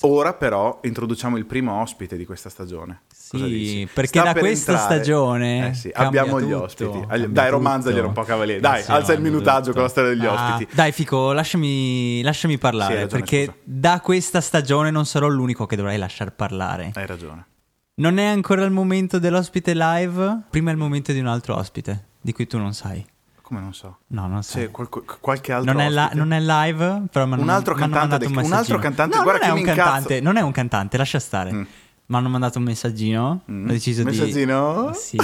Ora 0.00 0.34
però 0.34 0.78
introduciamo 0.82 1.36
il 1.36 1.46
primo 1.46 1.80
ospite 1.80 2.16
di 2.16 2.24
questa 2.24 2.48
stagione. 2.48 3.02
Sì, 3.14 3.88
perché 3.92 4.18
Sta 4.18 4.22
da 4.24 4.32
per 4.32 4.42
questa 4.42 4.72
entrare- 4.72 4.94
staglione 5.02 5.68
Eh 5.70 5.74
sì, 5.74 5.90
abbiamo 5.92 6.40
gli 6.40 6.44
tutto, 6.44 6.62
ospiti. 6.62 7.00
cambia 7.06 7.28
Dai, 7.28 7.50
romanzaglielo 7.50 8.06
un 8.06 8.12
po' 8.12 8.22
cavaliere. 8.22 8.60
Dai, 8.60 8.82
Sì, 8.82 8.90
alza 8.90 9.12
il 9.12 9.20
minutaggio 9.20 9.60
tutto. 9.66 9.72
con 9.74 9.82
la 9.82 9.88
storia 9.88 10.10
degli 10.10 10.24
Ah, 10.26 10.54
ospiti. 10.54 10.74
Dai, 10.74 10.92
Fico, 10.92 11.32
lasciami, 11.32 12.22
lasciami 12.22 12.54
Sì, 12.54 12.58
parlare, 12.60 12.94
hai 12.94 13.00
ragione, 13.00 13.20
perché 13.20 13.44
scusa. 13.46 13.56
da 13.64 14.00
questa 14.00 14.40
stagione 14.40 14.90
non 14.90 15.06
sarò 15.06 15.26
l'unico 15.28 15.66
che 15.66 15.76
dovrai 15.76 15.98
lasciar 15.98 16.32
parlare. 16.34 16.90
Hai 16.94 17.06
ragione. 17.06 17.46
Non 17.96 18.18
è 18.18 18.24
ancora 18.26 18.62
il 18.64 18.70
momento 18.70 19.18
dell'ospite 19.18 19.72
live, 19.74 20.42
prima 20.50 20.70
è 20.70 20.72
il 20.72 20.78
momento 20.78 21.12
di 21.12 21.18
un 21.18 21.26
altro 21.26 21.56
ospite, 21.56 22.04
di 22.20 22.32
cui 22.32 22.46
tu 22.46 22.58
non 22.58 22.74
sai. 22.74 23.04
Come 23.46 23.60
non 23.60 23.72
so. 23.74 23.98
No, 24.08 24.26
non. 24.26 24.42
Se 24.42 24.72
qualco- 24.72 25.04
qualche 25.20 25.52
altro 25.52 25.72
Non 25.72 25.80
è, 25.80 25.88
la- 25.88 26.10
non 26.14 26.32
è 26.32 26.40
live, 26.40 27.02
però 27.12 27.26
Un 27.26 27.48
altro 27.48 27.76
mi 27.76 27.82
hanno 27.84 27.94
cantante 27.94 28.26
un 28.26 28.32
un 28.32 28.38
altro 28.38 28.56
messaggino. 28.56 28.78
cantante- 28.80 29.16
No, 29.16 29.22
guarda 29.22 29.46
non 29.46 29.56
che 29.56 29.62
è 29.62 29.68
un 29.70 29.76
cantante, 29.76 30.20
non 30.20 30.36
è 30.36 30.40
un 30.40 30.50
cantante, 30.50 30.96
lascia 30.96 31.20
stare. 31.20 31.52
Mm. 31.52 31.62
Mi 32.06 32.16
hanno 32.16 32.28
mandato 32.28 32.58
un 32.58 32.64
messaggino, 32.64 33.42
Mm. 33.48 33.64
ho 33.68 33.70
deciso 33.70 34.02
Messaggino? 34.02 34.90
di... 34.90 34.96
Sì. 34.98 35.16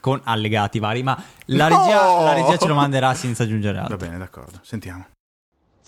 Con 0.00 0.20
allegati 0.24 0.80
vari, 0.80 1.04
ma 1.04 1.16
la 1.46 1.68
No! 1.68 1.78
regia, 1.78 2.20
la 2.24 2.32
regia 2.34 2.56
ce 2.56 2.66
lo 2.66 2.74
manderà 2.74 3.14
senza 3.14 3.44
aggiungere 3.44 3.78
altro. 3.78 3.96
Va 3.96 4.04
bene, 4.06 4.18
d'accordo. 4.18 4.58
Sentiamo. 4.62 5.06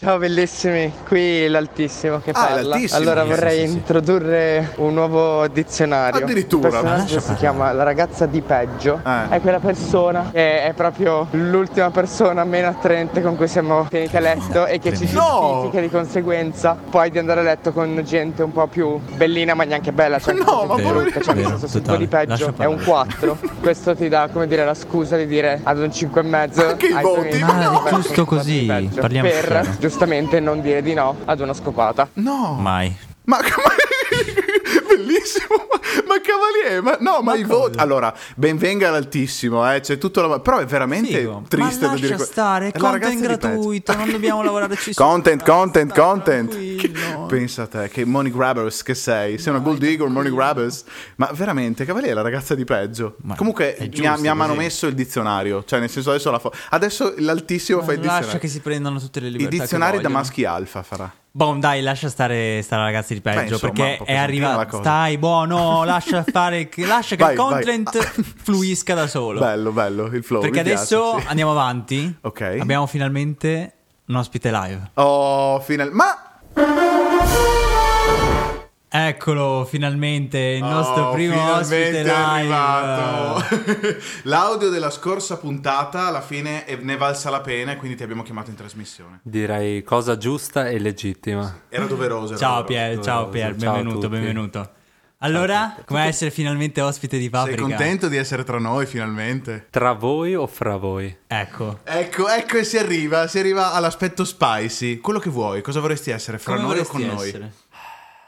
Ciao 0.04 0.18
bellissimi, 0.18 0.92
qui 1.08 1.48
l'altissimo 1.48 2.20
che 2.20 2.32
Ah, 2.32 2.44
parla. 2.48 2.60
l'altissimo. 2.62 3.00
Allora 3.00 3.22
Sì, 3.22 3.28
vorrei 3.30 3.60
sì, 3.60 3.66
sì, 3.68 3.72
introdurre 3.72 4.72
un 4.76 4.92
nuovo 4.92 5.48
dizionario. 5.48 6.20
Addirittura? 6.22 6.68
Il 6.68 6.74
personaggio 6.74 7.20
si 7.20 7.34
chiama 7.36 7.72
La 7.72 7.84
ragazza 7.84 8.26
di 8.26 8.42
peggio. 8.42 9.00
Eh. 9.02 9.28
È 9.36 9.40
quella 9.40 9.60
persona 9.60 10.28
che 10.30 10.62
è 10.64 10.74
proprio 10.74 11.26
l'ultima 11.30 11.90
persona 11.90 12.44
meno 12.44 12.68
attraente 12.68 13.22
con 13.22 13.34
cui 13.36 13.48
siamo 13.48 13.86
finiti 13.88 14.14
a 14.14 14.20
letto 14.20 14.66
e 14.66 14.78
che 14.78 14.90
ci 14.94 15.06
Tremendo. 15.06 15.20
No! 15.22 15.52
giustifica 15.54 15.80
di 15.80 15.88
conseguenza 15.88 16.76
poi 16.90 17.10
di 17.10 17.18
andare 17.18 17.40
a 17.40 17.44
letto 17.44 17.72
con 17.72 18.02
gente 18.04 18.42
un 18.42 18.52
po' 18.52 18.66
più 18.66 19.00
bellina 19.16 19.54
ma 19.54 19.64
neanche 19.64 19.92
bella. 19.92 20.18
Cioè 20.18 20.34
No, 20.34 20.64
ma 20.66 20.74
brutta, 20.74 20.82
poverino. 20.82 21.20
cioè, 21.22 21.34
nel 21.34 21.44
Vero, 21.44 21.56
senso, 21.56 21.80
se 21.82 21.96
di 21.96 22.06
peggio 22.08 22.52
è 22.58 22.66
un 22.66 22.76
parlare. 22.76 22.84
4. 22.84 23.38
Questo 23.62 23.96
ti 23.96 24.10
dà, 24.10 24.28
come 24.30 24.46
dire, 24.46 24.66
la 24.66 24.74
scusa 24.74 25.16
di 25.16 25.26
dire 25.26 25.60
ad 25.62 25.78
un 25.78 25.90
5 25.90 26.20
e 26.20 26.24
mezzo. 26.24 26.66
Anche 26.66 26.88
i 26.88 26.92
voti, 27.00 27.38
tuoi 27.38 27.92
Giusto 27.94 28.26
così, 28.26 28.66
parliamo 29.00 29.28
Per 29.30 29.76
chiaro. 29.94 30.06
giustamente 30.06 30.40
non 30.40 30.60
dire 30.60 30.82
di 30.82 30.94
no 30.94 31.16
ad 31.24 31.40
una 31.40 31.54
scopata. 31.54 32.08
No! 32.14 32.56
Mai. 32.60 32.94
Ma 33.24 33.38
bellissimo! 34.96 35.46
Ma, 35.70 35.80
ma 36.06 36.20
cavaliere, 36.20 36.80
ma 36.80 36.96
no, 37.00 37.20
ma, 37.22 37.32
Ma 37.32 37.36
i 37.36 37.44
voti. 37.44 37.78
Allora, 37.78 38.14
benvenga 38.36 38.90
l'altissimo, 38.90 39.70
eh, 39.72 39.80
c'è 39.80 39.98
tutto 39.98 40.26
la... 40.26 40.40
Però 40.40 40.58
è 40.58 40.66
veramente 40.66 41.18
Figo. 41.18 41.42
triste 41.48 41.84
Ma 41.86 41.92
da 41.92 41.94
dire 41.94 42.08
lascia 42.08 42.16
que- 42.16 42.24
stare, 42.24 42.68
È 42.68 42.78
content 42.78 43.20
gratuito, 43.20 43.94
non 43.94 44.10
dobbiamo 44.10 44.42
lavorare 44.42 44.76
ci 44.76 44.92
Content, 44.94 45.42
content, 45.44 45.90
Stai 45.92 46.04
content. 46.04 46.50
tranquillo. 46.50 47.26
Pensa 47.28 47.62
a 47.62 47.66
te, 47.66 47.88
che 47.88 48.04
money 48.04 48.30
grabbers 48.32 48.82
che 48.82 48.94
sei. 48.94 49.38
Sei 49.38 49.52
una 49.52 49.62
gold 49.62 49.78
digger, 49.78 50.08
money 50.08 50.32
grabbers. 50.32 50.84
Ma 51.16 51.30
veramente, 51.32 51.84
cavaliere, 51.84 52.12
è 52.12 52.14
la 52.16 52.22
ragazza 52.22 52.54
di 52.54 52.64
peggio. 52.64 53.16
Ma 53.22 53.34
Comunque, 53.34 53.76
mi, 53.80 53.88
giusto 53.88 54.10
ha, 54.10 54.18
mi 54.18 54.28
ha 54.28 54.34
manomesso 54.34 54.86
il 54.86 54.94
dizionario. 54.94 55.64
Cioè, 55.64 55.80
nel 55.80 55.90
senso, 55.90 56.10
adesso 56.10 56.30
la 56.30 56.38
fo- 56.38 56.52
Adesso 56.70 57.14
l'altissimo 57.18 57.82
fa 57.82 57.92
il 57.92 57.98
Lascia 57.98 58.10
dizionario. 58.12 58.40
che 58.40 58.48
si 58.48 58.60
prendano 58.60 58.98
tutte 58.98 59.20
le 59.20 59.28
I 59.28 59.30
libertà 59.32 59.56
dizionari 59.62 59.96
che 59.96 60.02
da 60.02 60.08
maschi 60.08 60.44
alfa 60.44 60.82
farà. 60.82 61.12
Boh, 61.36 61.56
dai, 61.58 61.82
lascia 61.82 62.08
stare 62.08 62.62
sta 62.62 62.76
ragazzi 62.76 63.12
di 63.12 63.20
peggio 63.20 63.40
Beh, 63.40 63.48
insomma, 63.48 63.72
perché 63.72 64.04
è 64.04 64.14
arrivato. 64.14 64.76
Stai 64.76 65.18
buono, 65.18 65.82
lascia 65.82 66.22
fare 66.22 66.68
lascia 66.76 67.16
che 67.16 67.22
Vai, 67.24 67.32
il 67.32 67.38
vai. 67.40 67.50
content 67.50 67.98
fluisca 68.36 68.94
da 68.94 69.08
solo. 69.08 69.40
Bello, 69.40 69.72
bello, 69.72 70.04
il 70.04 70.22
flow. 70.22 70.40
perché 70.40 70.58
mi 70.58 70.62
piace, 70.62 70.94
adesso 70.94 71.18
sì. 71.18 71.26
andiamo 71.26 71.50
avanti. 71.50 72.18
Ok. 72.20 72.58
Abbiamo 72.60 72.86
finalmente 72.86 73.72
un 74.06 74.14
ospite 74.14 74.52
live. 74.52 74.90
Oh, 74.94 75.58
final... 75.58 75.90
Ma... 75.90 76.93
Eccolo, 78.96 79.66
finalmente 79.68 80.38
il 80.38 80.62
nostro 80.62 81.08
Oh, 81.08 81.12
primo 81.14 81.54
ospite 81.56 81.90
è 81.90 82.02
live. 82.02 82.10
arrivato. 82.12 83.44
L'audio 84.22 84.68
della 84.70 84.90
scorsa 84.90 85.36
puntata 85.36 86.06
alla 86.06 86.20
fine 86.20 86.64
è- 86.64 86.76
ne 86.80 86.96
valsa 86.96 87.28
la 87.28 87.40
pena 87.40 87.72
e 87.72 87.76
quindi 87.76 87.96
ti 87.96 88.04
abbiamo 88.04 88.22
chiamato 88.22 88.50
in 88.50 88.56
trasmissione. 88.56 89.18
Direi 89.24 89.82
cosa 89.82 90.16
giusta 90.16 90.68
e 90.68 90.78
legittima. 90.78 91.62
Era 91.68 91.86
doveroso. 91.86 92.34
era 92.34 92.38
Ciao. 92.38 92.62
Pier, 92.62 93.00
ciao 93.00 93.28
Pier, 93.30 93.56
benvenuto, 93.56 94.08
benvenuto. 94.08 94.70
Allora, 95.18 95.74
come 95.86 96.04
essere 96.04 96.30
finalmente 96.30 96.82
ospite 96.82 97.16
di 97.16 97.22
Sei 97.22 97.30
Paprika? 97.30 97.62
contento 97.62 98.08
di 98.08 98.16
essere 98.18 98.44
tra 98.44 98.58
noi 98.58 98.84
finalmente? 98.84 99.68
Tra 99.70 99.92
voi 99.94 100.34
o 100.34 100.46
fra 100.46 100.76
voi? 100.76 101.16
Ecco. 101.26 101.78
Ecco, 101.82 102.28
ecco 102.28 102.58
e 102.58 102.64
si 102.64 102.76
arriva, 102.76 103.26
si 103.26 103.38
arriva 103.38 103.72
all'aspetto 103.72 104.22
spicy. 104.24 104.98
Quello 104.98 105.18
che 105.18 105.30
vuoi, 105.30 105.62
cosa 105.62 105.80
vorresti 105.80 106.10
essere, 106.10 106.38
fra 106.38 106.56
Come 106.56 106.66
noi 106.66 106.78
o 106.80 106.84
con 106.84 107.00
noi? 107.00 107.50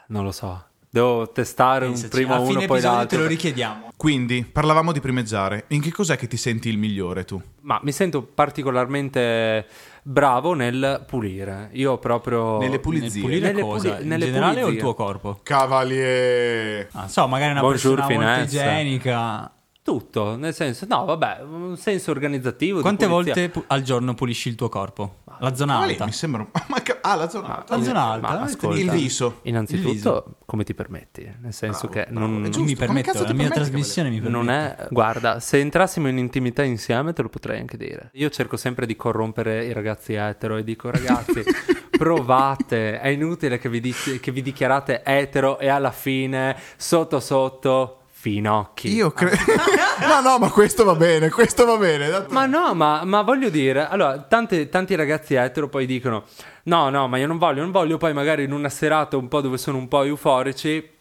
Non 0.07 0.23
lo 0.23 0.31
so. 0.31 0.63
Devo 0.89 1.29
testare 1.31 1.85
un 1.85 1.91
Pensaci, 1.91 2.09
primo 2.11 2.33
a 2.33 2.37
uno 2.39 2.47
fine 2.47 2.65
poi 2.65 2.77
episodio 2.77 2.97
l'altro. 2.97 3.17
te 3.17 3.23
lo 3.23 3.29
richiediamo. 3.29 3.89
Quindi, 3.97 4.43
parlavamo 4.49 4.91
di 4.91 4.99
primeggiare. 5.01 5.65
In 5.69 5.81
che 5.81 5.91
cos'è 5.91 6.15
che 6.17 6.27
ti 6.27 6.37
senti 6.37 6.69
il 6.69 6.77
migliore 6.77 7.25
tu? 7.25 7.39
Ma 7.61 7.79
mi 7.83 7.91
sento 7.91 8.21
particolarmente 8.23 9.65
bravo 10.03 10.53
nel 10.53 11.03
pulire. 11.05 11.69
Io 11.73 11.97
proprio 11.97 12.57
Nelle 12.59 12.69
Nel 12.71 12.79
pulizie. 12.79 13.21
pulire 13.21 13.47
Nelle 13.51 13.61
cosa? 13.61 13.89
puli- 13.91 14.01
In 14.03 14.07
nelle 14.07 14.25
generale 14.25 14.53
o 14.55 14.57
il 14.57 14.61
pulizie. 14.63 14.81
tuo 14.81 14.93
corpo? 14.93 15.39
Cavalier. 15.43 16.87
Ah, 16.93 17.07
so, 17.07 17.27
magari 17.27 17.51
una 17.51 17.61
Bonjour, 17.61 17.95
persona 17.95 18.13
molto 18.15 18.31
finesse. 18.47 18.55
igienica. 18.57 19.51
tutto, 19.87 20.35
nel 20.35 20.53
senso, 20.53 20.85
no, 20.89 21.05
vabbè, 21.05 21.43
un 21.49 21.77
senso 21.77 22.11
organizzativo. 22.11 22.81
Quante 22.81 23.07
volte 23.07 23.47
pu- 23.47 23.63
al 23.67 23.83
giorno 23.83 24.15
pulisci 24.15 24.49
il 24.49 24.55
tuo 24.55 24.67
corpo? 24.67 25.19
La 25.39 25.55
zona 25.55 25.77
alta. 25.79 26.05
mi 26.05 26.11
sembra... 26.11 26.41
un- 26.41 26.49
Ah, 27.01 27.15
la 27.15 27.29
zona 27.29 27.57
alta. 27.59 27.77
La 27.77 27.83
zona 27.83 28.01
alta. 28.03 28.27
Ma 28.27 28.41
ascolta, 28.41 28.77
Il 28.79 28.89
viso. 28.91 29.39
Innanzitutto, 29.43 29.87
Il 29.87 29.93
viso. 29.95 30.35
come 30.45 30.63
ti 30.65 30.73
permetti? 30.73 31.23
Nel 31.39 31.53
senso 31.53 31.87
Bravo, 31.87 31.93
che 32.05 32.11
bravo. 32.11 32.27
non, 32.27 32.43
giusto. 32.43 32.63
mi 32.63 32.75
permetto, 32.75 33.13
la 33.13 33.19
mia 33.19 33.27
permetti, 33.27 33.53
trasmissione 33.53 34.09
mi 34.09 34.19
permette. 34.19 34.35
non 34.37 34.49
è. 34.49 34.87
Guarda, 34.89 35.39
se 35.39 35.59
entrassimo 35.59 36.09
in 36.09 36.17
intimità 36.17 36.63
insieme, 36.63 37.13
te 37.13 37.21
lo 37.21 37.29
potrei 37.29 37.59
anche 37.61 37.77
dire. 37.77 38.09
Io 38.13 38.29
cerco 38.29 38.57
sempre 38.57 38.85
di 38.85 38.95
corrompere 38.97 39.63
i 39.65 39.71
ragazzi 39.71 40.15
etero 40.15 40.57
e 40.57 40.63
dico, 40.65 40.89
ragazzi, 40.91 41.43
provate. 41.97 42.99
È 42.99 43.07
inutile 43.07 43.57
che 43.57 43.69
vi, 43.69 43.79
dici- 43.79 44.19
che 44.19 44.31
vi 44.31 44.41
dichiarate 44.41 45.01
etero 45.03 45.59
e 45.59 45.67
alla 45.69 45.91
fine, 45.91 46.57
sotto 46.75 47.19
sotto, 47.19 47.96
finocchi. 48.31 48.93
Io 48.93 49.11
credo... 49.11 49.35
no, 50.07 50.19
no, 50.21 50.37
ma 50.37 50.49
questo 50.51 50.83
va 50.83 50.95
bene, 50.95 51.29
questo 51.29 51.65
va 51.65 51.77
bene. 51.77 52.09
dato- 52.09 52.33
Ma 52.33 52.45
no, 52.45 52.73
ma, 52.73 53.03
ma 53.05 53.21
voglio 53.21 53.49
dire, 53.49 53.87
allora, 53.87 54.19
tanti, 54.19 54.67
tanti 54.69 54.95
ragazzi 54.95 55.35
etero 55.35 55.69
poi 55.69 55.85
dicono, 55.85 56.23
no, 56.63 56.89
no, 56.89 57.07
ma 57.07 57.17
io 57.17 57.27
non 57.27 57.37
voglio, 57.37 57.61
non 57.61 57.71
voglio, 57.71 57.97
poi 57.97 58.13
magari 58.13 58.43
in 58.43 58.51
una 58.51 58.69
serata 58.69 59.15
un 59.15 59.27
po' 59.29 59.39
dove 59.41 59.57
sono 59.57 59.77
un 59.77 59.87
po' 59.87 60.03
euforici, 60.03 60.95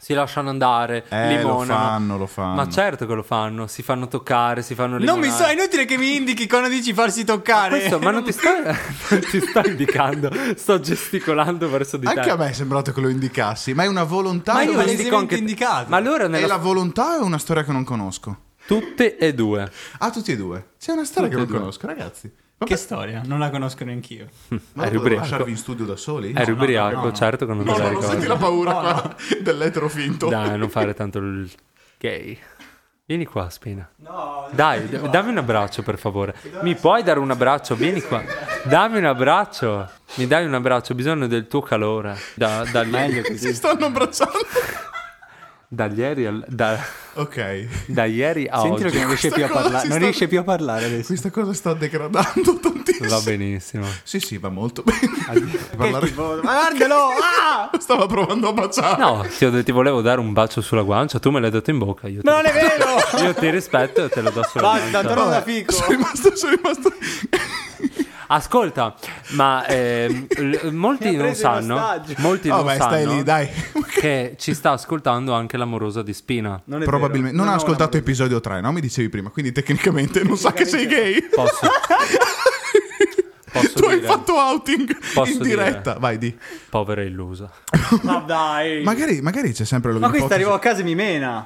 si 0.00 0.14
lasciano 0.14 0.48
andare, 0.48 1.04
Eh, 1.08 1.32
lo 1.34 1.38
limonano. 1.38 1.64
fanno, 1.88 2.16
lo 2.18 2.26
fanno. 2.26 2.54
Ma 2.54 2.68
certo 2.68 3.04
che 3.04 3.14
lo 3.14 3.24
fanno, 3.24 3.66
si 3.66 3.82
fanno 3.82 4.06
toccare, 4.06 4.62
si 4.62 4.74
fanno 4.76 4.96
Non 4.96 5.18
mi 5.18 5.22
limonare. 5.24 5.32
so, 5.32 5.44
è 5.48 5.52
inutile 5.52 5.84
che 5.86 5.98
mi 5.98 6.14
indichi 6.14 6.46
quando 6.46 6.68
dici 6.68 6.94
farsi 6.94 7.24
toccare. 7.24 7.78
Questo, 7.78 7.98
ma 7.98 8.12
non 8.12 8.22
ti 8.22 8.30
sto, 8.32 8.48
non 8.62 9.20
ti 9.28 9.40
sto 9.40 9.60
indicando, 9.66 10.30
sto 10.54 10.78
gesticolando 10.78 11.68
verso 11.68 11.96
di 11.96 12.06
te. 12.06 12.12
Anche 12.12 12.30
a 12.30 12.36
me 12.36 12.48
è 12.50 12.52
sembrato 12.52 12.92
che 12.92 13.00
lo 13.00 13.08
indicassi, 13.08 13.74
ma 13.74 13.82
è 13.82 13.86
una 13.88 14.04
volontà... 14.04 14.52
Ma 14.54 14.62
io 14.62 14.72
lo 14.72 14.88
indico 14.88 15.16
anche- 15.16 15.36
indicato. 15.36 15.90
Ma 15.90 15.96
allora 15.96 16.24
È 16.24 16.28
nella... 16.28 16.46
la 16.46 16.56
volontà 16.58 17.16
o 17.16 17.20
è 17.20 17.22
una 17.22 17.38
storia 17.38 17.64
che 17.64 17.72
non 17.72 17.82
conosco? 17.84 18.36
tutte 18.68 19.16
e 19.16 19.32
due. 19.34 19.68
Ah, 19.98 20.10
tutti 20.10 20.30
e 20.30 20.36
due. 20.36 20.72
C'è 20.78 20.92
una 20.92 21.04
storia 21.04 21.28
Tutti 21.30 21.30
che 21.30 21.36
non 21.36 21.46
due. 21.46 21.58
conosco, 21.58 21.86
ragazzi. 21.86 22.30
Che 22.64 22.76
storia? 22.76 23.22
Non 23.24 23.38
la 23.38 23.50
conosco 23.50 23.84
neanch'io. 23.84 24.26
Ma 24.72 24.86
Eri 24.86 24.96
ubriaco. 24.96 25.20
lasciarvi 25.20 25.50
in 25.50 25.56
studio 25.56 25.84
da 25.84 25.96
soli? 25.96 26.32
Eri 26.34 26.50
no, 26.50 26.56
ubriaco, 26.56 26.96
no, 26.96 27.04
no. 27.04 27.12
certo 27.12 27.46
che 27.46 27.52
non 27.54 27.64
No, 27.64 27.72
te 27.72 27.78
la 27.78 27.84
no, 27.84 27.90
non 27.92 28.00
ricordi. 28.00 28.10
senti 28.20 28.26
la 28.26 28.36
paura 28.36 28.72
qua 28.72 29.16
dell'etero 29.40 29.88
finto. 29.88 30.28
Dai, 30.28 30.58
non 30.58 30.68
fare 30.68 30.92
tanto 30.94 31.18
il 31.18 31.48
gay. 31.98 32.36
Vieni 33.06 33.24
qua, 33.24 33.48
Spina. 33.48 33.88
Dai, 34.50 34.86
d- 34.86 35.08
dammi 35.08 35.30
un 35.30 35.38
abbraccio, 35.38 35.82
per 35.82 35.98
favore. 35.98 36.34
Mi 36.60 36.74
puoi 36.74 37.02
dare 37.02 37.18
un 37.18 37.30
abbraccio? 37.30 37.74
Vieni 37.74 38.02
qua. 38.02 38.22
Dammi 38.64 38.98
un 38.98 39.06
abbraccio. 39.06 39.88
Mi 40.16 40.26
dai 40.26 40.44
un 40.44 40.52
abbraccio, 40.52 40.92
ho 40.92 40.94
bisogno 40.94 41.26
del 41.26 41.46
tuo 41.46 41.62
calore. 41.62 42.18
Da, 42.34 42.64
da, 42.70 42.84
Si 43.34 43.54
stanno 43.54 43.86
abbracciando. 43.86 44.36
Da 45.70 45.86
ieri 45.86 46.24
al- 46.26 46.44
da, 46.48 46.78
Ok. 47.14 47.66
da 47.88 48.04
ieri 48.06 48.46
a 48.48 48.60
Sentilo 48.60 48.86
oggi. 48.88 48.96
che 48.96 48.98
non 49.00 49.08
riesce 49.08 49.28
più 49.30 49.44
a 49.44 49.48
si 49.48 49.52
Non 49.70 49.80
sta- 49.84 49.96
riesce 49.98 50.28
più 50.28 50.38
a 50.38 50.42
parlare 50.42 50.84
adesso. 50.86 51.06
Questa 51.08 51.30
cosa 51.30 51.52
sta 51.52 51.74
degradando 51.74 52.58
tantissimo. 52.58 53.08
Va 53.08 53.20
benissimo. 53.20 53.84
Sì, 54.02 54.18
sì, 54.18 54.38
va 54.38 54.48
molto 54.48 54.82
bene. 54.82 55.60
Parlare- 55.76 56.10
Ma 56.16 56.40
guardalo! 56.40 57.08
Ah! 57.20 57.70
Stava 57.78 58.06
provando 58.06 58.48
a 58.48 58.52
baciare. 58.52 58.96
No, 59.02 59.26
ti, 59.36 59.62
ti 59.62 59.72
volevo 59.72 60.00
dare 60.00 60.20
un 60.20 60.32
bacio 60.32 60.60
sulla 60.62 60.82
guancia, 60.82 61.18
tu 61.18 61.30
me 61.30 61.40
l'hai 61.40 61.50
dato 61.50 61.70
in 61.70 61.78
bocca. 61.78 62.08
Io 62.08 62.22
ti, 62.22 62.26
Ma 62.26 62.40
non 62.40 62.46
è 62.46 62.52
vero! 62.52 63.22
io 63.24 63.34
ti 63.34 63.50
rispetto 63.50 64.04
e 64.04 64.08
te 64.08 64.22
lo 64.22 64.30
do 64.30 64.42
sulla 64.44 64.62
Basta, 64.62 64.88
guancia. 64.90 65.02
torna 65.14 65.24
da 65.30 65.42
fico. 65.42 65.72
Sono 65.72 65.88
rimasto, 65.90 66.34
sono 66.36 66.54
rimasto... 66.56 66.92
Ascolta, 68.30 68.94
ma 69.30 69.64
l- 69.68 70.68
molti 70.72 71.16
non 71.16 71.34
sanno, 71.34 72.02
molti 72.18 72.48
non 72.48 72.62
Vabbè, 72.64 72.76
sanno 72.76 72.90
stai 72.90 73.06
lì, 73.06 73.22
dai. 73.22 73.48
che 73.98 74.34
ci 74.38 74.52
sta 74.54 74.72
ascoltando 74.72 75.32
anche 75.32 75.56
l'amorosa 75.56 76.02
di 76.02 76.12
Spina. 76.12 76.60
Non 76.64 76.82
Probabilmente. 76.84 77.32
vero. 77.36 77.44
Non 77.44 77.52
ha 77.52 77.56
ascoltato 77.56 77.96
episodio 77.96 78.38
3, 78.40 78.60
no? 78.60 78.70
Mi 78.72 78.80
dicevi 78.82 79.08
prima. 79.08 79.30
Quindi 79.30 79.52
tecnicamente 79.52 80.22
non 80.22 80.36
sa 80.36 80.52
che 80.52 80.66
sei 80.66 80.86
gay. 80.86 81.26
Posso, 81.34 81.66
posso 83.50 83.72
Tu 83.72 83.84
hai 83.86 83.94
dire, 83.96 84.06
fatto 84.06 84.34
outing 84.34 84.96
Posso 85.14 85.32
in 85.32 85.42
diretta. 85.42 85.94
Vai, 85.98 86.18
di. 86.18 86.36
povera 86.68 87.02
illusa. 87.02 87.50
Ma 88.02 88.16
dai! 88.26 88.82
Magari, 88.82 89.20
magari 89.22 89.52
c'è 89.52 89.64
sempre 89.64 89.92
lo 89.92 89.98
Ma 90.00 90.10
questa 90.10 90.34
arrivo 90.34 90.52
a 90.52 90.58
casa 90.58 90.80
e 90.80 90.84
mi 90.84 90.94
mena. 90.94 91.44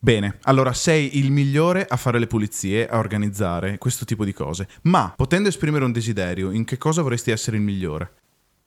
Bene, 0.00 0.38
allora 0.42 0.72
sei 0.72 1.18
il 1.18 1.32
migliore 1.32 1.84
a 1.84 1.96
fare 1.96 2.20
le 2.20 2.28
pulizie, 2.28 2.86
a 2.88 2.98
organizzare 2.98 3.78
questo 3.78 4.04
tipo 4.04 4.24
di 4.24 4.32
cose. 4.32 4.68
Ma 4.82 5.12
potendo 5.16 5.48
esprimere 5.48 5.84
un 5.84 5.92
desiderio, 5.92 6.52
in 6.52 6.64
che 6.64 6.78
cosa 6.78 7.02
vorresti 7.02 7.32
essere 7.32 7.56
il 7.56 7.62
migliore? 7.62 8.12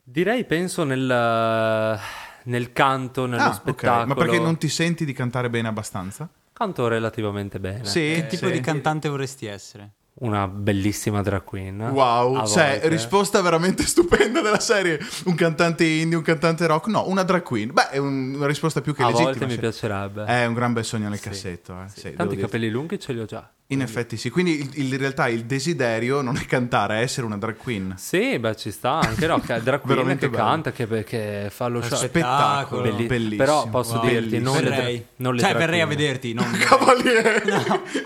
Direi, 0.03 0.43
penso, 0.45 0.83
nel, 0.83 1.99
nel 2.43 2.73
canto, 2.73 3.25
nello 3.27 3.43
Ah, 3.43 3.53
spettacolo. 3.53 4.07
Ma 4.07 4.13
perché 4.15 4.39
non 4.39 4.57
ti 4.57 4.67
senti 4.67 5.05
di 5.05 5.13
cantare 5.13 5.49
bene 5.49 5.69
abbastanza? 5.69 6.27
Canto 6.51 6.87
relativamente 6.89 7.59
bene. 7.59 7.85
Sì. 7.85 8.11
Che 8.15 8.27
tipo 8.27 8.47
sì. 8.47 8.51
di 8.51 8.59
cantante 8.59 9.07
vorresti 9.07 9.45
essere? 9.45 9.91
Una 10.21 10.47
bellissima 10.47 11.21
drag 11.23 11.43
queen. 11.43 11.79
Wow, 11.81 12.35
A 12.35 12.45
cioè, 12.45 12.69
volte. 12.73 12.87
risposta 12.89 13.41
veramente 13.41 13.81
stupenda 13.87 14.41
della 14.41 14.59
serie. 14.59 14.99
Un 15.25 15.33
cantante 15.35 15.83
indie, 15.83 16.15
un 16.15 16.23
cantante 16.23 16.67
rock. 16.67 16.87
No, 16.87 17.07
una 17.07 17.23
drag 17.23 17.41
queen. 17.41 17.71
Beh, 17.73 17.89
è 17.89 17.97
un- 17.97 18.35
una 18.35 18.45
risposta 18.45 18.81
più 18.81 18.93
che 18.93 19.01
A 19.01 19.07
legittima. 19.07 19.29
volte 19.31 19.45
mi 19.45 19.51
sì. 19.53 19.57
piacerebbe. 19.59 20.25
È 20.25 20.45
un 20.45 20.53
gran 20.53 20.73
bel 20.73 20.85
sogno 20.85 21.09
nel 21.09 21.17
Sì, 21.17 21.23
cassetto. 21.29 21.73
Eh. 21.73 21.89
sì, 21.89 22.03
devo 22.03 22.17
Tanti 22.17 22.35
capelli 22.37 22.69
lunghi 22.69 22.99
ce 22.99 23.13
li 23.13 23.19
ho 23.19 23.25
già. 23.25 23.49
In 23.71 23.81
effetti 23.81 24.17
sì, 24.17 24.29
quindi 24.29 24.59
il- 24.59 24.69
il- 24.73 24.91
in 24.93 24.97
realtà 24.99 25.27
il 25.29 25.45
desiderio 25.45 26.21
non 26.21 26.35
è 26.35 26.45
cantare, 26.45 26.99
è 26.99 27.01
essere 27.03 27.25
una 27.25 27.37
drag 27.37 27.55
queen. 27.55 27.95
Sì, 27.97 28.37
beh, 28.37 28.55
ci 28.57 28.69
sta 28.71 28.99
anche 28.99 29.27
no, 29.27 29.39
che 29.39 29.61
drag 29.61 29.79
queen 29.79 29.95
Veramente 29.97 30.25
che 30.29 30.31
bello. 30.35 30.43
canta, 30.43 30.71
che, 30.73 31.03
che 31.05 31.47
fa 31.49 31.67
lo 31.67 31.81
show. 31.81 31.97
Spettacolo. 31.97 32.81
Belli- 32.81 33.05
bellissimo. 33.05 33.43
Però 33.43 33.69
posso 33.69 33.95
Wow. 33.99 34.07
dirti, 34.09 34.39
non 34.39 34.55
le, 34.57 34.61
dra- 34.63 34.75
verrei. 34.75 35.05
non 35.17 35.35
le 35.35 35.41
cioè, 35.41 35.53
verrei 35.55 35.81
a 35.81 35.85
vederti. 35.85 36.33
Non 36.33 36.51
Cavaliere! 36.59 37.43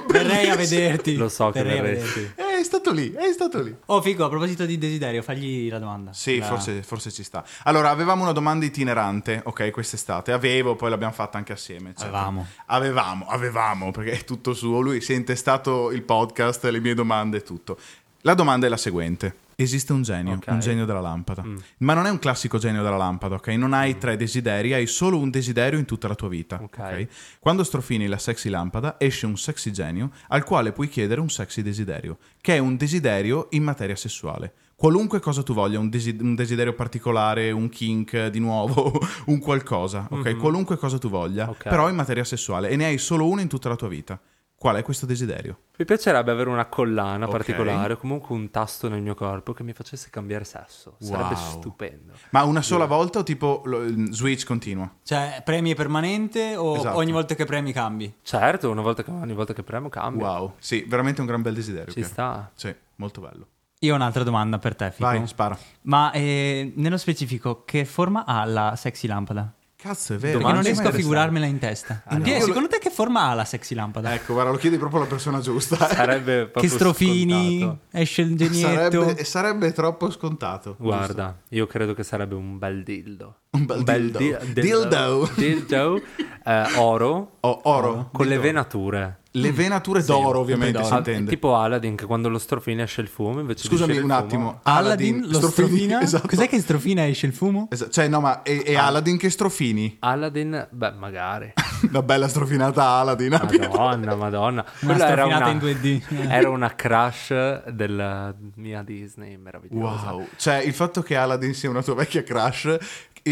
verrei 0.07 0.50
a 0.50 0.55
vederti. 0.55 1.15
Lo 1.15 1.29
so 1.29 1.50
che 1.50 1.63
Verrei 1.63 1.79
a 1.79 1.81
verresti. 1.81 2.31
Stato 2.65 2.91
lì, 2.91 3.12
è 3.12 3.31
stato 3.31 3.62
lì. 3.62 3.74
Oh, 3.86 4.01
figo, 4.01 4.25
a 4.25 4.29
proposito 4.29 4.65
di 4.65 4.77
desiderio, 4.77 5.22
fagli 5.22 5.69
la 5.69 5.79
domanda. 5.79 6.12
Sì, 6.12 6.39
La- 6.39 6.48
forse, 6.48 6.84
forse 6.84 7.12
ci 7.12 7.24
sta. 7.24 7.45
Allora, 7.63 7.89
avevamo 7.89 8.24
una 8.24 8.34
domanda 8.34 8.65
itinerante, 8.65 9.39
ok, 9.43 9.72
quest'estate. 9.72 10.34
Avevo, 10.34 10.75
poi 10.75 10.89
l'abbiamo 10.89 11.13
fatta 11.13 11.38
anche 11.38 11.53
assieme. 11.53 11.91
eccetera. 11.91 12.17
Avevamo. 12.17 12.45
Avevamo, 12.65 13.27
avevamo, 13.27 13.91
perché 13.91 14.12
è 14.12 14.24
tutto 14.25 14.53
suo. 14.53 14.81
Lui 14.81 15.00
si 15.00 15.13
è 15.13 15.15
intestato 15.15 15.91
il 15.91 16.01
podcast, 16.01 16.65
le 16.65 16.79
mie 16.81 16.93
domande 16.93 17.38
e 17.38 17.43
tutto. 17.43 17.77
La 18.22 18.34
domanda 18.34 18.65
è 18.65 18.69
la 18.69 18.77
seguente. 18.77 19.36
Esiste 19.58 19.94
un 19.94 20.02
genio, 20.02 20.34
Ok. 20.34 20.48
un 20.50 20.60
genio 20.60 20.86
della 20.86 21.00
lampada. 21.00 21.44
Ma 21.78 21.94
non 21.94 22.06
è 22.06 22.10
un 22.10 22.20
classico 22.20 22.58
genio 22.58 22.84
della 22.84 22.98
lampada, 22.98 23.36
ok? 23.36 23.48
Non 23.50 23.74
hai 23.74 23.98
tre 23.98 24.18
desideri, 24.18 24.74
hai 24.74 24.86
solo 24.86 25.18
un 25.18 25.30
desiderio 25.30 25.80
in 25.80 25.86
tutta 25.86 26.08
la 26.10 26.16
tua 26.16 26.28
vita. 26.28 26.60
Ok. 26.62 26.78
ok? 26.78 27.08
Quando 27.40 27.64
strofini 27.64 28.08
la 28.08 28.18
sexy 28.18 28.50
lampada, 28.50 28.96
esce 29.00 29.26
un 29.26 29.38
sexy 29.38 29.72
genio 29.72 30.12
al 30.28 30.44
quale 30.44 30.72
puoi 30.74 30.90
chiedere 30.90 31.22
un 31.22 31.30
sexy 31.30 31.62
desiderio, 31.62 32.18
che 32.42 32.56
è 32.56 32.58
un 32.58 32.76
desiderio 32.76 33.48
in 33.52 33.64
materia 33.64 33.96
sessuale. 33.96 34.54
Qualunque 34.76 35.22
cosa 35.22 35.42
tu 35.42 35.54
voglia, 35.54 35.80
un, 35.80 35.90
desi- 35.90 36.18
un 36.20 36.36
desiderio 36.36 36.74
particolare, 36.74 37.50
un 37.52 37.70
kink 37.70 38.28
di 38.28 38.40
nuovo, 38.40 38.92
un 39.28 39.40
qualcosa, 39.40 40.06
ok? 40.12 40.36
Qualunque 40.36 40.76
cosa 40.78 40.98
tu 40.98 41.08
voglia, 41.10 41.48
però 41.64 41.88
in 41.88 41.96
materia 41.96 42.26
sessuale 42.26 42.68
e 42.68 42.76
ne 42.76 42.86
hai 42.86 42.98
solo 42.98 43.26
uno 43.26 43.40
in 43.40 43.48
tutta 43.48 43.70
la 43.70 43.78
tua 43.78 43.88
vita. 43.88 44.20
Qual 44.65 44.77
è 44.77 44.81
questo 44.81 45.05
desiderio? 45.05 45.60
Mi 45.77 45.86
piacerebbe 45.86 46.31
avere 46.31 46.50
una 46.50 46.65
collana 46.65 47.25
Ok. 47.25 47.31
particolare, 47.31 47.93
o 47.93 47.98
comunque 47.98 48.34
un 48.36 48.50
tasto 48.50 48.89
nel 48.89 49.00
mio 49.00 49.13
corpo 49.13 49.53
che 49.53 49.62
mi 49.62 49.74
facesse 49.74 50.10
cambiare 50.10 50.43
sesso. 50.43 50.95
Sarebbe 51.00 51.36
Wow. 51.36 51.60
stupendo. 51.60 52.13
Ma 52.31 52.41
una 52.45 52.63
sola 52.63 52.86
volta 52.86 53.19
o 53.19 53.24
tipo 53.24 53.62
lo- 53.65 53.84
switch 54.12 54.43
continua? 54.43 54.91
Cioè, 55.03 55.43
premi 55.45 55.69
è 55.69 55.75
permanente 55.75 56.55
o 56.55 56.77
Esatto. 56.77 56.98
ogni 56.98 57.12
volta 57.12 57.36
che 57.36 57.45
premi 57.45 57.72
cambi? 57.74 58.12
Certo, 58.24 58.72
una 58.72 58.81
volta 58.81 59.03
che, 59.03 59.12
ogni 59.12 59.34
volta 59.34 59.53
che 59.53 59.62
premo 59.62 59.88
cambia. 59.89 60.25
Wow, 60.31 60.53
sì, 60.57 60.84
veramente 60.88 61.22
un 61.22 61.27
gran 61.27 61.43
bel 61.43 61.53
desiderio. 61.53 61.89
Ci 61.93 62.00
Pier. 62.00 62.07
sta. 62.07 62.50
Sì, 62.55 62.74
molto 62.95 63.22
bello. 63.22 63.48
Io 63.81 63.93
ho 63.93 63.95
un'altra 63.98 64.24
domanda 64.24 64.57
per 64.57 64.75
te, 64.75 64.89
Fico. 64.89 65.05
Vai, 65.05 65.27
spara. 65.27 65.55
Ma 65.84 66.12
eh, 66.12 66.74
nello 66.75 66.98
specifico, 66.98 67.63
che 67.65 67.86
forma 67.86 68.25
ha 68.25 68.43
la 68.45 68.75
sexy 68.75 69.05
lampada? 69.05 69.53
Cazzo, 69.77 70.13
è 70.13 70.17
vero. 70.17 70.39
Perché 70.39 70.53
non 70.53 70.63
riesco 70.63 70.88
a 70.88 70.91
figurarmela 70.91 71.46
in 71.46 71.60
testa. 71.60 72.01
Ah, 72.05 72.17
no. 72.17 72.25
Secondo 72.25 72.67
te 72.67 72.79
che 72.79 72.89
forma 72.89 73.29
ha 73.29 73.34
la 73.34 73.46
sexy 73.46 73.75
lampada? 73.75 74.13
Ecco, 74.13 74.34
guarda, 74.34 74.51
lo 74.51 74.58
chiedi 74.58 74.77
proprio 74.77 75.01
alla 75.01 75.10
persona 75.10 75.39
giusta. 75.39 75.75
Sarebbe 75.88 76.48
proprio 76.48 76.62
che 76.63 76.70
strofini, 76.70 77.60
scontato. 77.60 77.79
esce 77.91 78.22
il 78.22 78.36
genietto. 78.36 79.01
Sarebbe, 79.03 79.24
sarebbe 79.24 79.72
troppo 79.74 80.10
scontato. 80.10 80.75
Guarda, 80.79 81.38
io 81.50 81.67
credo 81.67 81.94
che 81.94 82.03
sarebbe 82.03 82.36
un 82.36 82.58
bel 82.58 82.84
dildo. 82.84 83.41
Un 83.56 83.66
bel 83.66 83.84
dildo. 83.84 84.18
di- 84.18 84.36
Dildo. 84.54 85.30
dildo, 85.36 86.02
eh, 86.46 86.64
oro, 86.78 87.38
Oh, 87.42 87.60
oro. 87.64 88.10
con 88.12 88.26
le 88.26 88.32
Dildo. 88.34 88.42
venature. 88.48 89.20
Le 89.36 89.52
venature 89.52 90.02
d'oro, 90.02 90.40
ovviamente, 90.40 90.78
d'oro. 90.78 90.86
si 90.86 90.94
Ah, 90.94 90.98
intende. 91.00 91.30
tipo 91.30 91.58
Aladdin 91.58 91.98
che 91.98 92.06
quando 92.06 92.30
lo 92.30 92.38
strofino 92.38 92.82
esce 92.84 93.02
il 93.02 93.10
fumo 93.10 93.42
invece 93.42 93.68
Scusami 93.68 93.98
un 93.98 94.10
attimo. 94.12 94.62
Aladdin, 94.64 95.28
lo 95.28 95.34
strofini- 95.42 95.68
strofina. 95.68 96.00
Esatto. 96.04 96.28
Cos'è 96.30 96.48
che 96.48 96.58
strofina 96.62 97.06
esce 97.06 97.26
il 97.26 97.34
fumo? 97.34 97.68
Esatto. 97.70 97.92
Cioè, 97.92 98.08
no, 98.08 98.22
ma 98.22 98.44
è, 98.44 98.64
è 98.64 98.76
Aladdin 98.76 99.18
che 99.18 99.30
strofini? 99.30 99.98
Aladdin, 100.00 100.68
beh, 100.72 100.92
magari. 100.92 101.52
Una 101.90 102.02
bella 102.02 102.30
strofinata 102.30 102.84
Aladdin. 102.86 103.32
Madonna, 103.32 104.16
madonna. 104.16 104.64
Quella 104.80 105.10
era 105.10 105.24
strofinata 105.26 105.50
una, 105.50 105.70
in 105.70 105.78
2D. 105.82 106.30
era 106.32 106.50
una 106.50 106.74
crush 106.74 107.64
della 107.72 108.34
mia 108.56 108.84
Disney 108.84 109.36
meravigliosa. 109.36 110.14
Wow. 110.14 110.28
Cioè, 110.38 110.60
il 110.60 110.74
fatto 110.74 111.02
che 111.02 111.18
Aladdin 111.18 111.54
sia 111.54 111.70
una 111.70 111.84
tua 111.84 111.96
vecchia 111.96 112.24
crush 112.24 112.78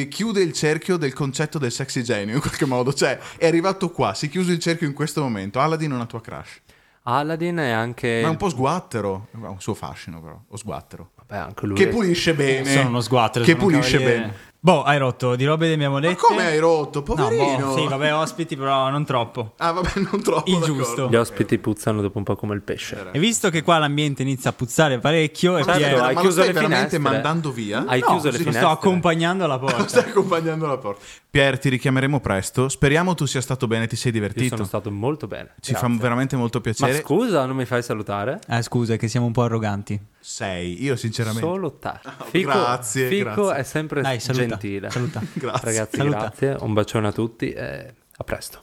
chiude 0.08 0.42
il 0.42 0.54
cerchio 0.54 0.98
del 0.98 1.14
concetto 1.14 1.60
del 1.60 1.72
sexy 1.72 2.02
genio 2.02 2.36
in 2.36 2.42
qualche 2.42 2.66
modo. 2.66 2.92
Cioè, 2.94 3.20
è 3.38 3.46
arrivato 3.46 3.92
qua, 3.92 4.14
si 4.14 4.26
è 4.26 4.30
chiuso 4.30 4.52
il 4.52 4.60
cerchio 4.60 4.88
in 4.88 4.94
questo 4.94 5.22
momento. 5.22 5.60
Aladdin 5.60 5.92
è 5.92 5.96
una 5.96 6.06
tua 6.08 6.20
crush. 6.22 6.62
Aladdin 7.04 7.58
è 7.58 7.70
anche... 7.70 8.20
Ma 8.22 8.28
è 8.28 8.32
un 8.32 8.38
po' 8.38 8.50
sguattero. 8.50 9.28
Ha 9.42 9.50
un 9.50 9.60
suo 9.62 9.74
fascino, 9.74 10.22
però. 10.22 10.42
O 10.48 10.58
sguattero. 10.58 11.12
Vabbè, 11.18 11.36
anche 11.38 11.66
lui 11.68 11.76
Che 11.76 11.84
è- 11.90 11.90
pulisce 11.90 12.34
bene. 12.34 12.72
Sono 12.72 12.88
uno 12.90 13.02
sguattero. 13.02 13.44
Che 13.46 13.56
pulisce 13.56 13.98
cavaliere. 13.98 14.20
bene. 14.20 14.34
Boh, 14.66 14.82
hai 14.84 14.98
rotto 14.98 15.36
di 15.36 15.44
robe 15.44 15.74
abbiamo 15.74 15.96
Ma 15.96 16.00
dette. 16.00 16.16
come 16.16 16.46
hai 16.46 16.58
rotto? 16.58 17.00
No, 17.00 17.04
Poverino. 17.04 17.66
boh, 17.74 17.78
sì, 17.78 17.86
vabbè, 17.86 18.14
ospiti, 18.16 18.56
però 18.56 18.90
non 18.90 19.04
troppo. 19.04 19.56
Ah, 19.58 19.74
vabbè, 19.74 19.90
non 20.10 20.22
troppo. 20.24 20.50
Il 20.50 20.60
d'accordo. 20.60 20.74
giusto. 20.84 21.08
Gli 21.10 21.16
ospiti 21.18 21.58
puzzano 21.58 22.00
dopo 22.02 22.18
un 22.18 22.24
po' 22.24 22.38
come 22.38 22.54
il 22.56 22.62
pesce. 22.62 23.08
E 23.12 23.20
visto 23.20 23.50
che 23.50 23.62
qua 23.62 23.78
l'ambiente 23.78 24.22
inizia 24.22 24.52
a 24.52 24.54
puzzare 24.54 25.00
parecchio, 25.00 25.58
e 25.58 25.64
Certo, 25.66 25.78
Pier- 25.80 26.00
hai 26.00 26.14
ma 26.14 26.22
chiuso 26.22 26.26
lo 26.26 26.32
stai 26.32 26.46
le 26.48 26.54
veramente 26.54 26.90
finestre? 26.96 27.00
mandando 27.00 27.52
via? 27.52 27.84
Hai 27.86 28.00
No, 28.00 28.06
chiuso 28.06 28.28
le 28.28 28.38
finestre? 28.38 28.62
sto 28.62 28.70
accompagnando 28.70 29.44
alla 29.44 29.56
Lo 29.56 29.66
porta. 29.66 29.88
stai 29.90 30.10
accompagnando 30.10 30.64
alla 30.64 30.78
porta. 30.78 31.04
Pier, 31.30 31.60
ti 31.60 31.68
richiameremo 31.68 32.22
presto. 32.22 32.70
Speriamo 32.70 33.16
tu 33.16 33.26
sia 33.26 33.42
stato 33.42 33.68
bene, 33.68 33.88
ti 33.88 33.98
sei 33.98 34.14
Io 34.14 34.20
divertito. 34.20 34.56
sono 34.56 34.68
stato 34.68 34.90
molto 34.92 35.28
bene. 35.28 35.56
Ci 35.60 35.72
Grazie. 35.74 35.90
fa 35.90 35.96
veramente 36.00 36.38
molto 36.38 36.60
Ma 36.60 36.64
piacere. 36.64 37.02
scusa, 37.02 37.46
non 37.46 37.58
mi 37.58 37.66
fai 37.66 37.84
salutare? 37.84 38.40
Eh, 38.48 38.62
scusa, 38.62 38.96
che 38.96 39.10
siamo 39.10 39.26
un 39.26 39.34
po' 39.34 39.42
arroganti. 39.42 40.00
Sei, 40.20 40.82
io 40.82 40.96
sinceramente. 40.96 41.42
Solo 41.46 41.74
te. 41.74 41.92
Fico, 42.30 42.50
grazie, 42.52 43.08
Fico 43.10 43.44
grazie. 43.46 43.56
è 43.56 43.64
sempre 43.64 44.02
Dai, 44.02 44.20
gentile. 44.58 44.90
saluta. 44.90 45.22
Grazie. 45.34 45.66
Ragazzi, 45.66 45.98
Saluta. 45.98 46.18
grazie. 46.18 46.58
Un 46.60 46.74
bacione 46.74 47.08
a 47.08 47.12
tutti 47.12 47.52
e 47.52 47.94
a 48.18 48.24
presto. 48.24 48.62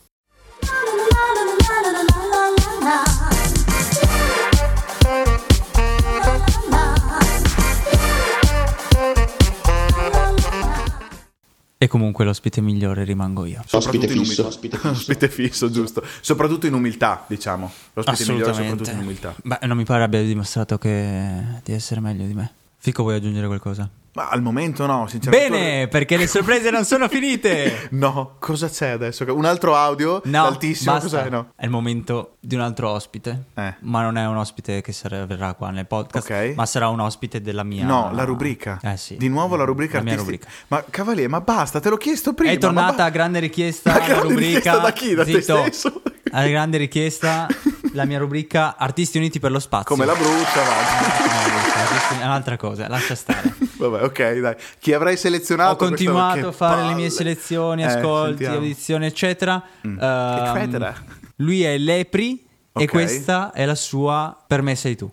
E 11.82 11.88
comunque 11.88 12.26
l'ospite 12.26 12.60
migliore 12.60 13.04
rimango 13.04 13.46
io. 13.46 13.64
Ospite 13.70 14.06
fisso. 14.06 14.46
Ospite 14.82 15.28
fisso, 15.30 15.70
giusto. 15.70 16.04
Soprattutto 16.20 16.66
in 16.66 16.74
umiltà, 16.74 17.24
diciamo. 17.26 17.72
L'ospite 17.94 18.32
migliore 18.32 18.52
soprattutto 18.52 18.90
in 18.90 18.98
umiltà. 18.98 19.34
Beh, 19.42 19.60
non 19.62 19.78
mi 19.78 19.84
pare 19.84 20.02
abbia 20.02 20.22
dimostrato 20.22 20.76
che... 20.76 21.42
di 21.64 21.72
essere 21.72 22.00
meglio 22.00 22.26
di 22.26 22.34
me. 22.34 22.52
Fico, 22.76 23.02
vuoi 23.02 23.14
aggiungere 23.16 23.46
qualcosa? 23.46 23.88
Ma 24.12 24.28
al 24.28 24.42
momento 24.42 24.86
no, 24.86 25.06
sinceramente. 25.06 25.48
Bene, 25.50 25.88
perché 25.88 26.16
le 26.16 26.26
sorprese 26.26 26.70
non 26.70 26.84
sono 26.84 27.08
finite. 27.08 27.86
No, 27.90 28.34
cosa 28.40 28.68
c'è 28.68 28.88
adesso? 28.88 29.24
Un 29.32 29.44
altro 29.44 29.76
audio? 29.76 30.20
No, 30.24 30.44
altissimo? 30.46 30.92
basta. 30.94 31.18
Cos'è? 31.18 31.30
No. 31.30 31.52
È 31.54 31.64
il 31.64 31.70
momento 31.70 32.34
di 32.40 32.56
un 32.56 32.60
altro 32.62 32.90
ospite. 32.90 33.44
Eh. 33.54 33.74
Ma 33.80 34.02
non 34.02 34.18
è 34.18 34.26
un 34.26 34.36
ospite 34.36 34.80
che 34.80 34.92
sarà- 34.92 35.26
verrà 35.26 35.54
qua 35.54 35.70
nel 35.70 35.86
podcast, 35.86 36.28
Ok. 36.28 36.54
ma 36.56 36.66
sarà 36.66 36.88
un 36.88 36.98
ospite 36.98 37.40
della 37.40 37.62
mia... 37.62 37.84
No, 37.84 38.10
la 38.12 38.24
rubrica. 38.24 38.80
Eh 38.82 38.96
sì. 38.96 39.16
Di 39.16 39.28
nuovo 39.28 39.54
la 39.54 39.62
rubrica 39.64 39.98
La 39.98 40.02
mia 40.04 40.14
artistica. 40.14 40.46
rubrica. 40.48 40.64
Ma 40.68 40.84
Cavalier, 40.90 41.28
ma 41.28 41.40
basta, 41.40 41.78
te 41.78 41.88
l'ho 41.88 41.96
chiesto 41.96 42.32
prima. 42.34 42.52
È 42.52 42.58
tornata 42.58 42.96
ma 43.02 43.04
a 43.04 43.10
grande 43.10 43.38
richiesta 43.38 43.92
la 43.92 43.98
grande 44.04 44.22
rubrica. 44.22 44.46
richiesta 44.56 44.78
da 44.78 44.92
chi? 44.92 45.14
Da 45.14 45.24
te 45.24 45.40
Zitto. 45.40 45.56
stesso? 45.62 46.02
A 46.32 46.46
grande 46.46 46.78
richiesta 46.78 47.46
la 47.92 48.04
mia 48.04 48.18
rubrica 48.18 48.76
Artisti 48.76 49.18
Uniti 49.18 49.38
per 49.38 49.52
lo 49.52 49.58
Spazio. 49.60 49.86
Come 49.94 50.04
la 50.04 50.14
brucia, 50.14 50.62
va. 50.62 52.14
No, 52.16 52.20
è 52.20 52.24
un'altra 52.24 52.56
cosa, 52.56 52.88
lascia 52.88 53.14
stare. 53.14 53.54
Vabbè, 53.88 54.04
ok, 54.04 54.38
dai. 54.40 54.54
Chi 54.78 54.92
avrei 54.92 55.16
selezionato? 55.16 55.72
Ho 55.84 55.88
continuato 55.88 56.48
a 56.48 56.52
fare 56.52 56.82
che 56.82 56.88
le 56.88 56.94
mie 56.94 57.04
palle. 57.06 57.10
selezioni, 57.10 57.82
Eh, 57.82 57.86
ascolti, 57.86 58.28
sentiamo. 58.44 58.54
audizioni, 58.56 59.06
eccetera. 59.06 59.62
Ehm, 59.82 59.98
eccetera. 60.00 60.94
Lui 61.36 61.62
è 61.62 61.76
Lepri 61.78 62.44
e 62.72 62.82
Ok. 62.84 62.90
questa 62.90 63.52
è 63.52 63.64
la 63.64 63.74
sua 63.74 64.36
Per 64.46 64.62
me 64.62 64.74
sei 64.76 64.94
tu. 64.96 65.08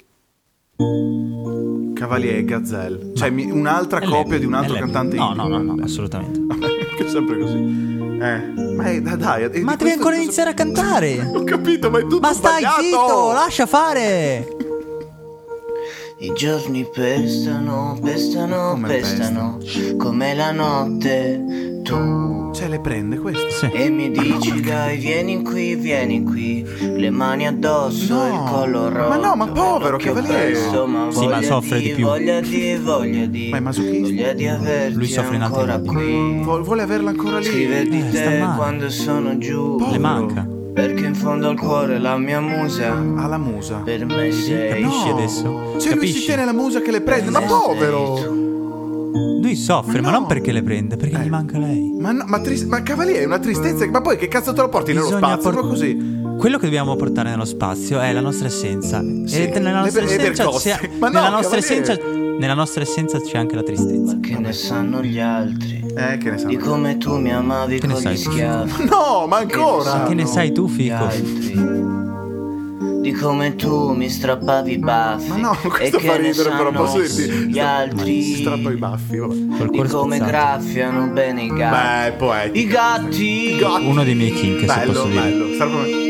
Cavalier 1.94 2.36
e 2.38 2.46
Gazelle. 2.46 3.14
Cioè, 3.16 3.30
mi- 3.32 3.50
un'altra 3.50 4.00
È 4.00 4.04
copia 4.06 4.18
Lepri, 4.24 4.40
di 4.40 4.46
un 4.46 4.54
altro 4.54 4.76
è 4.76 4.80
cantante 4.80 5.16
No, 5.16 5.30
indie. 5.32 5.48
no, 5.48 5.58
no, 5.58 5.74
no, 5.74 5.84
assolutamente. 5.84 6.40
che 6.98 7.06
è 7.06 7.10
sempre 7.10 7.40
così. 7.40 7.56
Eh, 8.20 8.74
ma 8.76 8.84
è, 8.86 9.02
dai, 9.02 9.44
e 9.44 9.50
di 9.50 9.60
Ma 9.62 9.76
devi 9.76 9.92
ancora 9.92 10.16
iniziare 10.16 10.50
a 10.52 10.54
cantare. 10.54 11.20
Ho 11.34 11.44
capito, 11.44 11.90
ma 11.90 12.00
è 12.00 12.02
tutto 12.02 12.20
Ma 12.20 12.34
stai 12.34 12.62
sbagliato. 12.62 12.82
zitto, 12.82 13.32
lascia 13.32 13.66
fare. 13.66 14.48
I 16.20 16.34
giorni 16.34 16.84
pestano, 16.92 17.96
pestano, 18.02 18.72
Come 18.72 18.88
pestano, 18.88 19.60
come 19.98 20.34
la 20.34 20.52
notte. 20.52 21.80
Tu 21.84 22.52
Cioè, 22.54 22.68
le 22.70 22.80
prende 22.80 23.18
queste? 23.20 23.52
Sì. 23.52 23.66
e 23.72 23.90
mi 23.92 24.10
dici 24.10 24.60
dai, 24.62 24.98
vieni 24.98 25.44
qui, 25.44 25.76
vieni 25.76 26.24
qui, 26.24 26.66
le 26.80 27.10
mani 27.12 27.46
addosso, 27.46 28.16
No, 28.16 28.26
il 28.34 28.50
collo 28.50 28.90
ma 28.90 29.16
rotto. 29.16 29.22
no, 29.28 29.36
ma 29.36 29.48
povero 29.48 29.98
cavaliere. 29.98 30.52
presto, 30.52 30.88
ma 30.88 31.12
Sì, 31.12 31.26
ma 31.28 31.36
voglia 31.36 31.42
soffre 31.48 31.80
di 31.82 31.90
più. 31.92 32.06
Voglia 32.06 32.40
di, 32.42 32.76
voglia 32.82 33.26
di, 33.28 33.50
Ma 33.52 33.58
è 33.58 33.60
masochista. 33.60 34.02
voglia 34.02 34.34
di 34.34 34.48
averti 34.48 34.94
Lui 34.96 35.06
soffre 35.08 35.36
in 35.36 35.42
ancora 35.44 35.78
qui. 35.80 36.42
Vu- 36.42 36.62
vuole 36.62 36.82
averla 36.82 37.12
ancora 37.12 37.38
lì. 37.38 37.46
Scrive 37.46 37.84
di 37.88 38.00
Eh, 38.00 38.10
sta 38.10 38.30
te 38.32 38.40
male. 38.40 38.56
quando 38.58 38.90
sono 38.90 39.38
giù, 39.38 39.78
Le 39.92 39.98
manca. 40.00 40.48
Perché 40.78 41.06
in 41.06 41.16
fondo 41.16 41.50
al 41.50 41.58
cuore 41.58 41.98
la 41.98 42.18
mia 42.18 42.40
musa, 42.40 42.92
Ha 42.94 43.26
la 43.28 43.38
musa. 43.40 43.78
per 43.78 44.06
me 44.06 44.32
sei 44.32 44.70
Capisci 44.84 45.08
No. 45.10 45.16
adesso? 45.16 45.42
Cioè, 45.44 45.74
lui 45.74 45.82
si 45.82 45.90
Capisci? 45.90 46.26
tiene 46.26 46.46
la 46.46 46.54
musa 46.54 46.82
che 46.82 46.92
le 46.92 47.02
prende. 47.02 47.32
Ma 47.32 47.42
povero. 47.42 48.36
Lui 49.42 49.56
soffre, 49.56 50.02
ma 50.02 50.12
no. 50.12 50.20
non 50.20 50.28
perché 50.28 50.52
le 50.52 50.62
prende, 50.62 50.96
perché 50.98 51.16
Eh. 51.20 51.24
gli 51.26 51.30
manca 51.30 51.58
lei. 51.58 51.96
Ma, 52.00 52.12
no, 52.12 52.26
ma, 52.28 52.40
tris- 52.42 52.64
ma 52.66 52.84
Cavalier 52.84 53.22
è 53.22 53.26
una 53.26 53.40
tristezza. 53.40 53.88
Ma 53.88 54.02
poi 54.02 54.18
che 54.18 54.28
cazzo 54.28 54.54
te 54.54 54.62
lo 54.62 54.70
porti 54.70 54.94
nello 54.94 55.06
Bisogna 55.06 55.26
spazio? 55.26 55.42
por- 55.42 55.52
Proprio 55.54 55.72
così. 55.74 56.16
Quello 56.38 56.58
che 56.58 56.66
dobbiamo 56.66 56.96
portare 56.96 57.30
nello 57.32 57.46
spazio 57.46 58.00
è 58.00 58.12
la 58.14 58.22
nostra 58.22 58.48
essenza. 58.48 59.00
Sì, 59.26 59.36
e 59.48 59.60
nella 59.60 59.80
nostra 59.80 60.02
le- 60.02 60.08
le 60.08 60.14
essenza, 60.16 60.44
percosse. 60.44 60.70
c'è, 60.80 60.90
Ma 61.00 61.08
no, 61.08 61.14
nella, 61.22 61.30
nostra 61.30 61.60
Cavaliere. 61.60 61.92
essenza, 61.94 62.38
nella 62.38 62.54
nostra 62.54 62.82
essenza 62.84 63.20
c'è 63.20 63.38
anche 63.40 63.56
la 63.56 63.64
tristezza. 63.64 64.18
Che 64.22 64.38
ne 64.38 64.54
sanno 64.54 65.02
gli 65.02 65.20
altri 65.20 65.77
Eh, 65.98 66.18
che 66.18 66.30
ne 66.30 66.36
di 66.36 66.42
sanno. 66.42 66.58
come 66.60 66.98
tu 66.98 67.18
mi 67.18 67.32
amavi 67.34 67.80
Che 67.80 67.88
ne 67.88 67.94
con 67.94 68.02
sai 68.02 68.16
gli 68.16 68.24
tu? 68.24 68.32
schiavi? 68.32 68.72
No, 68.90 69.26
ma 69.28 69.38
ancora. 69.38 70.04
Che 70.04 70.14
ne 70.14 70.26
sai 70.26 70.52
tu, 70.52 70.68
Gli 70.70 70.74
Fico? 70.84 70.94
altri. 70.96 71.86
Di 73.02 73.12
come 73.14 73.56
tu 73.56 73.94
mi 73.94 74.10
strappavi 74.10 74.72
i 74.74 74.78
baffi 74.80 75.30
Ma 75.30 75.38
no, 75.38 75.58
questo 75.64 75.98
fa 76.00 76.18
ridere, 76.18 76.50
però 76.50 76.72
posso 76.72 77.00
dirti. 77.00 77.48
gli 77.48 77.58
altri 77.60 78.22
Si 78.22 78.36
strappa 78.42 78.70
i 78.72 78.76
baffi. 78.76 79.18
Vabbè. 79.18 79.34
Di 79.70 79.78
come 79.88 80.16
spezzato. 80.18 80.26
graffiano 80.32 81.08
bene 81.08 81.44
i 81.44 81.48
gatti 81.48 82.10
Beh, 82.10 82.12
poetico. 82.18 82.58
I 82.58 82.68
gatti 82.68 83.58
Uno 83.86 84.04
dei 84.04 84.14
miei 84.16 84.34
kink, 84.34 84.60
se 84.60 84.66
Bello, 84.66 84.92
posso 84.92 85.06
dire. 85.08 85.22
bello. 85.22 85.54
Strappa- 85.54 86.07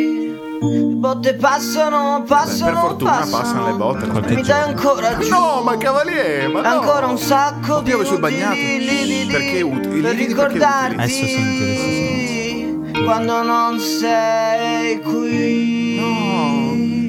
Le 0.60 0.94
botte 0.96 1.36
passano, 1.36 2.20
Beh, 2.22 2.28
passano, 2.28 2.72
per 2.72 2.80
fortuna 2.80 3.12
passano. 3.12 3.38
passano 3.38 3.66
le 3.68 3.74
botte. 3.74 4.08
Qualche 4.08 4.36
Mi 4.36 4.42
dai 4.42 4.62
ancora 4.62 5.18
giù 5.18 5.30
No, 5.30 5.62
ma 5.64 5.78
Cavalier, 5.78 6.50
ma 6.50 6.62
no. 6.62 6.68
Ancora 6.68 7.06
un 7.08 7.18
sacco 7.18 7.74
Ma 7.76 7.80
di 7.80 7.84
piove 7.84 8.06
sul 8.06 8.20
bagnato. 8.20 8.56
Perché 8.56 9.62
utili? 9.62 10.02
Per 10.02 10.16
ricordarti 10.16 10.96
utili? 10.96 11.04
Adesso 11.04 11.26
senti, 11.26 12.92
adesso 12.92 13.04
Quando 13.04 13.44
non 13.44 13.80
sei 13.80 15.00
qui. 15.02 15.87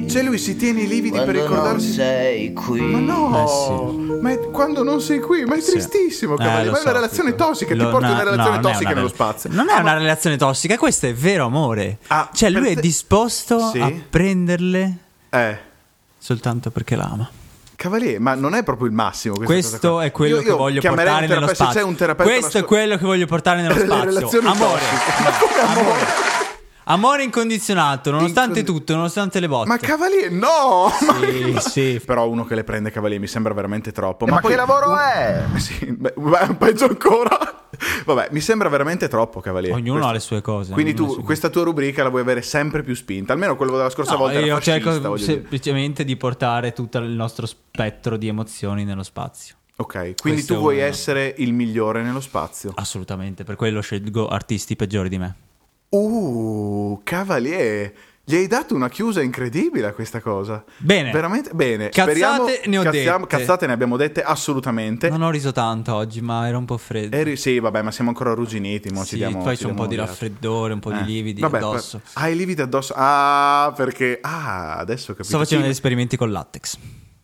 Cioè 0.09 0.23
lui 0.23 0.39
si 0.39 0.55
tiene 0.55 0.81
i 0.81 0.87
lividi 0.87 1.17
per 1.17 1.25
quando 1.25 1.39
non 1.41 1.49
ricordarsi... 1.49 1.91
sei 1.93 2.51
qui. 2.53 2.81
Ma 2.81 2.97
no, 2.99 3.43
Eh, 3.43 3.47
sì. 3.47 4.21
ma 4.21 4.31
è 4.31 4.39
quando 4.49 4.83
non 4.83 5.01
sei 5.01 5.19
qui, 5.19 5.43
ma 5.45 5.55
è 5.55 5.61
Sì. 5.61 5.71
tristissimo, 5.71 6.35
Eh, 6.37 6.43
ma 6.43 6.61
è 6.63 6.67
una 6.67 6.77
so, 6.77 6.91
relazione 6.91 7.35
tossica, 7.35 7.73
ti 7.73 7.79
Lo- 7.79 7.89
porta 7.91 8.07
in 8.07 8.13
una 8.13 8.23
no, 8.23 8.29
relazione 8.31 8.55
no, 8.57 8.61
non 8.61 8.71
tossica 8.71 8.89
una 8.89 8.97
nello 8.97 9.07
spazio. 9.09 9.49
Non 9.53 9.69
è 9.69 9.79
una 9.79 9.93
relazione 9.93 10.35
tossica, 10.37 10.77
questo 10.77 11.05
è 11.05 11.13
vero 11.13 11.45
amore. 11.45 11.97
Ah, 12.07 12.29
cioè, 12.33 12.49
lui 12.49 12.61
per 12.63 12.71
è 12.71 12.75
te- 12.75 12.81
disposto 12.81 13.69
Sì? 13.71 13.79
a 13.79 13.91
prenderle 14.09 14.97
Eh, 15.29 15.57
soltanto 16.17 16.71
perché 16.71 16.95
l'ama. 16.95 17.29
cavalier, 17.75 18.19
ma 18.19 18.33
non 18.33 18.55
è 18.55 18.63
proprio 18.63 18.87
il 18.87 18.93
massimo 18.93 19.35
Questo 19.37 20.01
è 20.01 20.11
quello 20.11 20.37
Io- 20.37 20.41
che 20.41 20.47
io 20.49 20.57
voglio 20.57 20.81
portare 20.81 21.27
nello 21.27 21.47
spazio. 21.53 21.79
c'è 21.81 21.85
un 21.85 21.95
terapeuta 21.95 22.31
Questo 22.31 22.57
è 22.57 22.65
quello 22.65 22.97
che 22.97 23.05
voglio 23.05 23.27
portare 23.27 23.61
nello 23.61 23.75
spazio. 23.77 24.39
Amore. 24.41 24.81
Ma 25.23 25.31
come 25.39 25.59
amore? 25.61 25.81
Amore 25.81 26.28
incondizionato, 27.23 28.09
nonostante 28.11 28.59
Incon- 28.59 28.75
tutto, 28.75 28.95
nonostante 28.95 29.39
le 29.39 29.47
botte. 29.47 29.67
Ma 29.67 29.77
cavalier, 29.77 30.31
no! 30.31 30.89
Sì, 31.21 31.55
sì. 31.69 32.01
Però 32.03 32.27
uno 32.27 32.45
che 32.45 32.55
le 32.55 32.63
prende 32.63 32.89
cavalier 32.91 33.19
mi 33.19 33.27
sembra 33.27 33.53
veramente 33.53 33.91
troppo. 33.91 34.25
Ma, 34.25 34.39
poi- 34.39 34.51
che 34.51 34.55
lavoro 34.57 34.97
è? 34.97 35.43
Sì, 35.59 35.85
beh, 35.91 36.13
beh, 36.15 36.55
peggio 36.57 36.85
ancora. 36.85 37.37
Vabbè, 38.05 38.29
mi 38.31 38.39
sembra 38.41 38.67
veramente 38.69 39.07
troppo, 39.07 39.39
cavalier. 39.39 39.73
Ognuno 39.73 39.91
Questo. 39.99 40.09
ha 40.09 40.13
le 40.13 40.19
sue 40.19 40.41
cose. 40.41 40.73
Quindi 40.73 40.93
tu 40.93 41.07
sue 41.13 41.23
questa 41.23 41.49
tua 41.49 41.63
rubrica 41.63 42.01
la 42.03 42.09
vuoi 42.09 42.21
avere 42.21 42.41
sempre 42.41 42.81
più 42.81 42.95
spinta. 42.95 43.33
Almeno 43.33 43.55
quello 43.55 43.77
della 43.77 43.89
scorsa 43.89 44.13
No, 44.13 44.17
volta 44.17 44.37
era 44.37 44.45
io 44.47 44.55
fascista, 44.55 44.79
cerco 44.91 45.01
voglio 45.09 45.15
dire. 45.25 45.33
semplicemente 45.33 46.03
di 46.03 46.15
portare 46.17 46.73
tutto 46.73 46.97
il 46.97 47.11
nostro 47.11 47.45
spettro 47.45 48.17
di 48.17 48.27
emozioni 48.27 48.83
nello 48.83 49.03
spazio. 49.03 49.55
Ok, 49.75 49.93
quindi 49.93 50.15
Questo 50.21 50.55
tu 50.55 50.59
vuoi 50.59 50.79
essere 50.79 51.33
il 51.37 51.53
migliore 51.53 52.01
nello 52.01 52.19
spazio. 52.19 52.71
Assolutamente, 52.75 53.43
per 53.43 53.55
quello 53.55 53.79
scelgo 53.79 54.27
artisti 54.27 54.75
peggiori 54.75 55.07
di 55.07 55.17
me. 55.19 55.35
Uh, 55.89 57.01
cavalier. 57.03 57.93
Gli 58.23 58.35
hai 58.35 58.45
dato 58.45 58.75
una 58.75 58.89
chiusa 58.89 59.23
incredibile 59.23 59.87
a 59.87 59.91
questa 59.93 60.19
cosa. 60.21 60.63
Bene. 60.77 61.09
Veramente 61.11 61.49
bene. 61.55 61.89
Cazzate 61.89 62.11
Speriamo- 62.11 62.45
ne 62.65 62.77
ho 62.77 62.83
cazziamo- 62.83 63.25
dette. 63.25 63.37
Cazzate 63.37 63.65
ne 63.65 63.73
abbiamo 63.73 63.97
dette 63.97 64.21
assolutamente. 64.21 65.09
Non 65.09 65.23
ho 65.23 65.31
riso 65.31 65.51
tanto 65.51 65.95
oggi, 65.95 66.21
ma 66.21 66.47
era 66.47 66.55
un 66.59 66.65
po' 66.65 66.77
freddo. 66.77 67.15
Eri- 67.15 67.35
sì, 67.37 67.57
vabbè, 67.57 67.81
ma 67.81 67.89
siamo 67.89 68.11
ancora 68.11 68.29
arrugginiti. 68.31 68.91
Mo 68.91 69.01
ci 69.01 69.07
Sì, 69.09 69.15
diamo, 69.15 69.41
poi 69.41 69.57
c'è 69.57 69.65
un 69.65 69.73
po' 69.73 69.87
di 69.87 69.95
raffreddore, 69.95 70.73
un 70.73 70.79
po' 70.79 70.91
di 70.91 70.99
Eh. 70.99 71.03
lividi 71.05 71.41
Vabbè, 71.41 71.57
addosso. 71.57 71.97
per- 71.97 72.23
Ah, 72.23 72.27
i 72.29 72.35
lividi 72.35 72.61
addosso. 72.61 72.93
Ah, 72.95 73.73
perché. 73.75 74.19
Ah, 74.21 74.75
adesso 74.75 75.05
ho 75.13 75.15
capito. 75.15 75.27
Sto 75.29 75.37
facendo 75.39 75.63
degli 75.63 75.73
esperimenti 75.73 76.15
con 76.15 76.31
latex. 76.31 76.77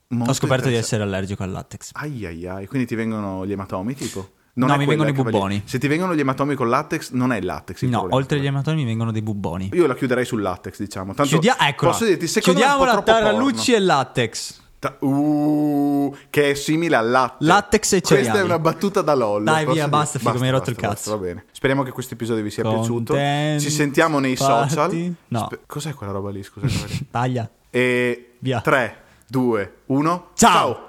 molto 0.08 0.32
Ho 0.32 0.34
scoperto 0.34 0.70
di 0.70 0.76
essere 0.76 1.04
allergico 1.04 1.44
al 1.44 1.52
latex. 1.52 1.90
Ai 1.94 2.26
ai 2.26 2.48
ai, 2.48 2.66
quindi 2.68 2.88
ti 2.88 2.96
vengono 2.96 3.46
gli 3.46 3.52
ematomi, 3.52 3.94
tipo? 3.94 4.30
No, 4.58 4.74
è 4.74 4.78
mi 4.78 4.86
vengono 4.86 5.10
i 5.10 5.14
bubboni. 5.14 5.64
Se 5.66 5.78
ti 5.80 5.88
vengono 5.88 6.16
gli 6.16 6.22
ematomi 6.22 6.56
con 6.56 6.70
latex, 6.70 7.12
non 7.12 7.32
è 7.34 7.38
il 7.38 7.46
latex. 7.46 7.82
il 7.82 7.90
No, 7.90 7.98
problema. 8.00 8.22
oltre 8.22 8.38
agli 8.40 8.46
ematomi 8.48 8.78
mi 8.78 8.86
vengono 8.86 9.12
dei 9.12 9.22
bubboni. 9.22 9.70
Io 9.74 9.86
la 9.86 9.96
chiuderei 9.96 10.24
sul 10.26 10.42
latex, 10.42 10.80
diciamo. 10.80 11.14
Tanto 11.14 11.30
Chiudia- 11.32 11.58
eccola. 11.60 11.92
Posso 11.92 12.06
dirti, 12.06 12.28
secondo 12.28 12.60
Chiudiamo 12.60 12.86
la 12.86 13.02
Tarallucci 13.02 13.74
e 13.74 13.80
latex. 13.80 14.64
Ta- 14.80 14.96
Uh, 15.00 16.16
che 16.30 16.52
è 16.52 16.54
simile 16.54 16.96
al 16.96 17.10
latte. 17.10 17.44
Latex 17.44 17.84
e 17.94 18.00
Questa 18.02 18.16
cereali. 18.16 18.40
è 18.40 18.44
una 18.44 18.60
battuta 18.60 19.02
da 19.02 19.14
LOL. 19.16 19.44
Dai, 19.44 19.66
via, 19.66 19.88
basta, 19.88 20.20
figo, 20.20 20.38
mi 20.40 20.46
hai 20.46 20.52
rotto 20.52 20.70
il 20.70 20.76
cazzo. 20.76 21.12
va 21.12 21.18
bene. 21.26 21.46
Speriamo 21.52 21.84
che 21.84 21.92
questo 21.92 22.14
episodio 22.14 22.44
vi 22.44 22.52
sia 22.52 22.64
Content 22.64 22.86
piaciuto. 22.86 23.60
Ci 23.60 23.70
sentiamo 23.76 24.20
nei 24.20 24.36
party. 24.36 24.70
social. 24.70 25.16
No. 25.30 25.44
Spe- 25.48 25.60
cos'è 25.66 25.94
quella 25.94 26.12
roba 26.14 26.30
lì? 26.30 26.44
Scusa. 26.44 26.86
Taglia. 27.12 27.50
e 27.70 28.34
Via. 28.40 28.62
3, 28.62 28.98
2, 29.28 29.74
1. 29.88 30.28
Ciao. 30.36 30.85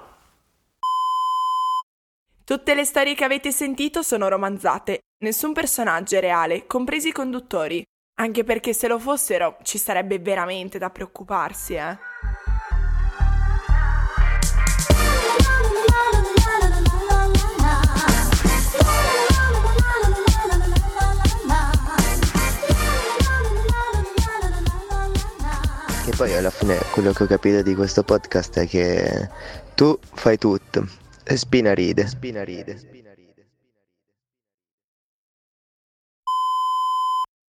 Tutte 2.47 2.73
le 2.75 2.85
storie 2.85 3.13
che 3.13 3.25
avete 3.25 3.51
sentito 3.51 4.01
sono 4.01 4.29
romanzate, 4.29 4.99
nessun 5.25 5.51
personaggio 5.51 6.15
è 6.15 6.21
reale, 6.21 6.65
compresi 6.65 7.09
i 7.09 7.11
conduttori. 7.11 7.83
Anche 8.21 8.45
perché 8.45 8.71
se 8.71 8.87
lo 8.87 8.99
fossero 8.99 9.57
ci 9.63 9.77
sarebbe 9.77 10.17
veramente 10.19 10.77
da 10.77 10.89
preoccuparsi, 10.89 11.73
eh. 11.73 11.97
Poi 26.15 26.33
alla 26.33 26.49
fine 26.49 26.79
quello 26.91 27.11
che 27.11 27.23
ho 27.23 27.27
capito 27.27 27.61
di 27.61 27.75
questo 27.75 28.03
podcast 28.03 28.59
è 28.59 28.67
che 28.67 29.29
tu 29.75 29.99
fai 30.13 30.37
tutto 30.37 31.05
Spina 31.35 31.73
ride. 31.75 32.09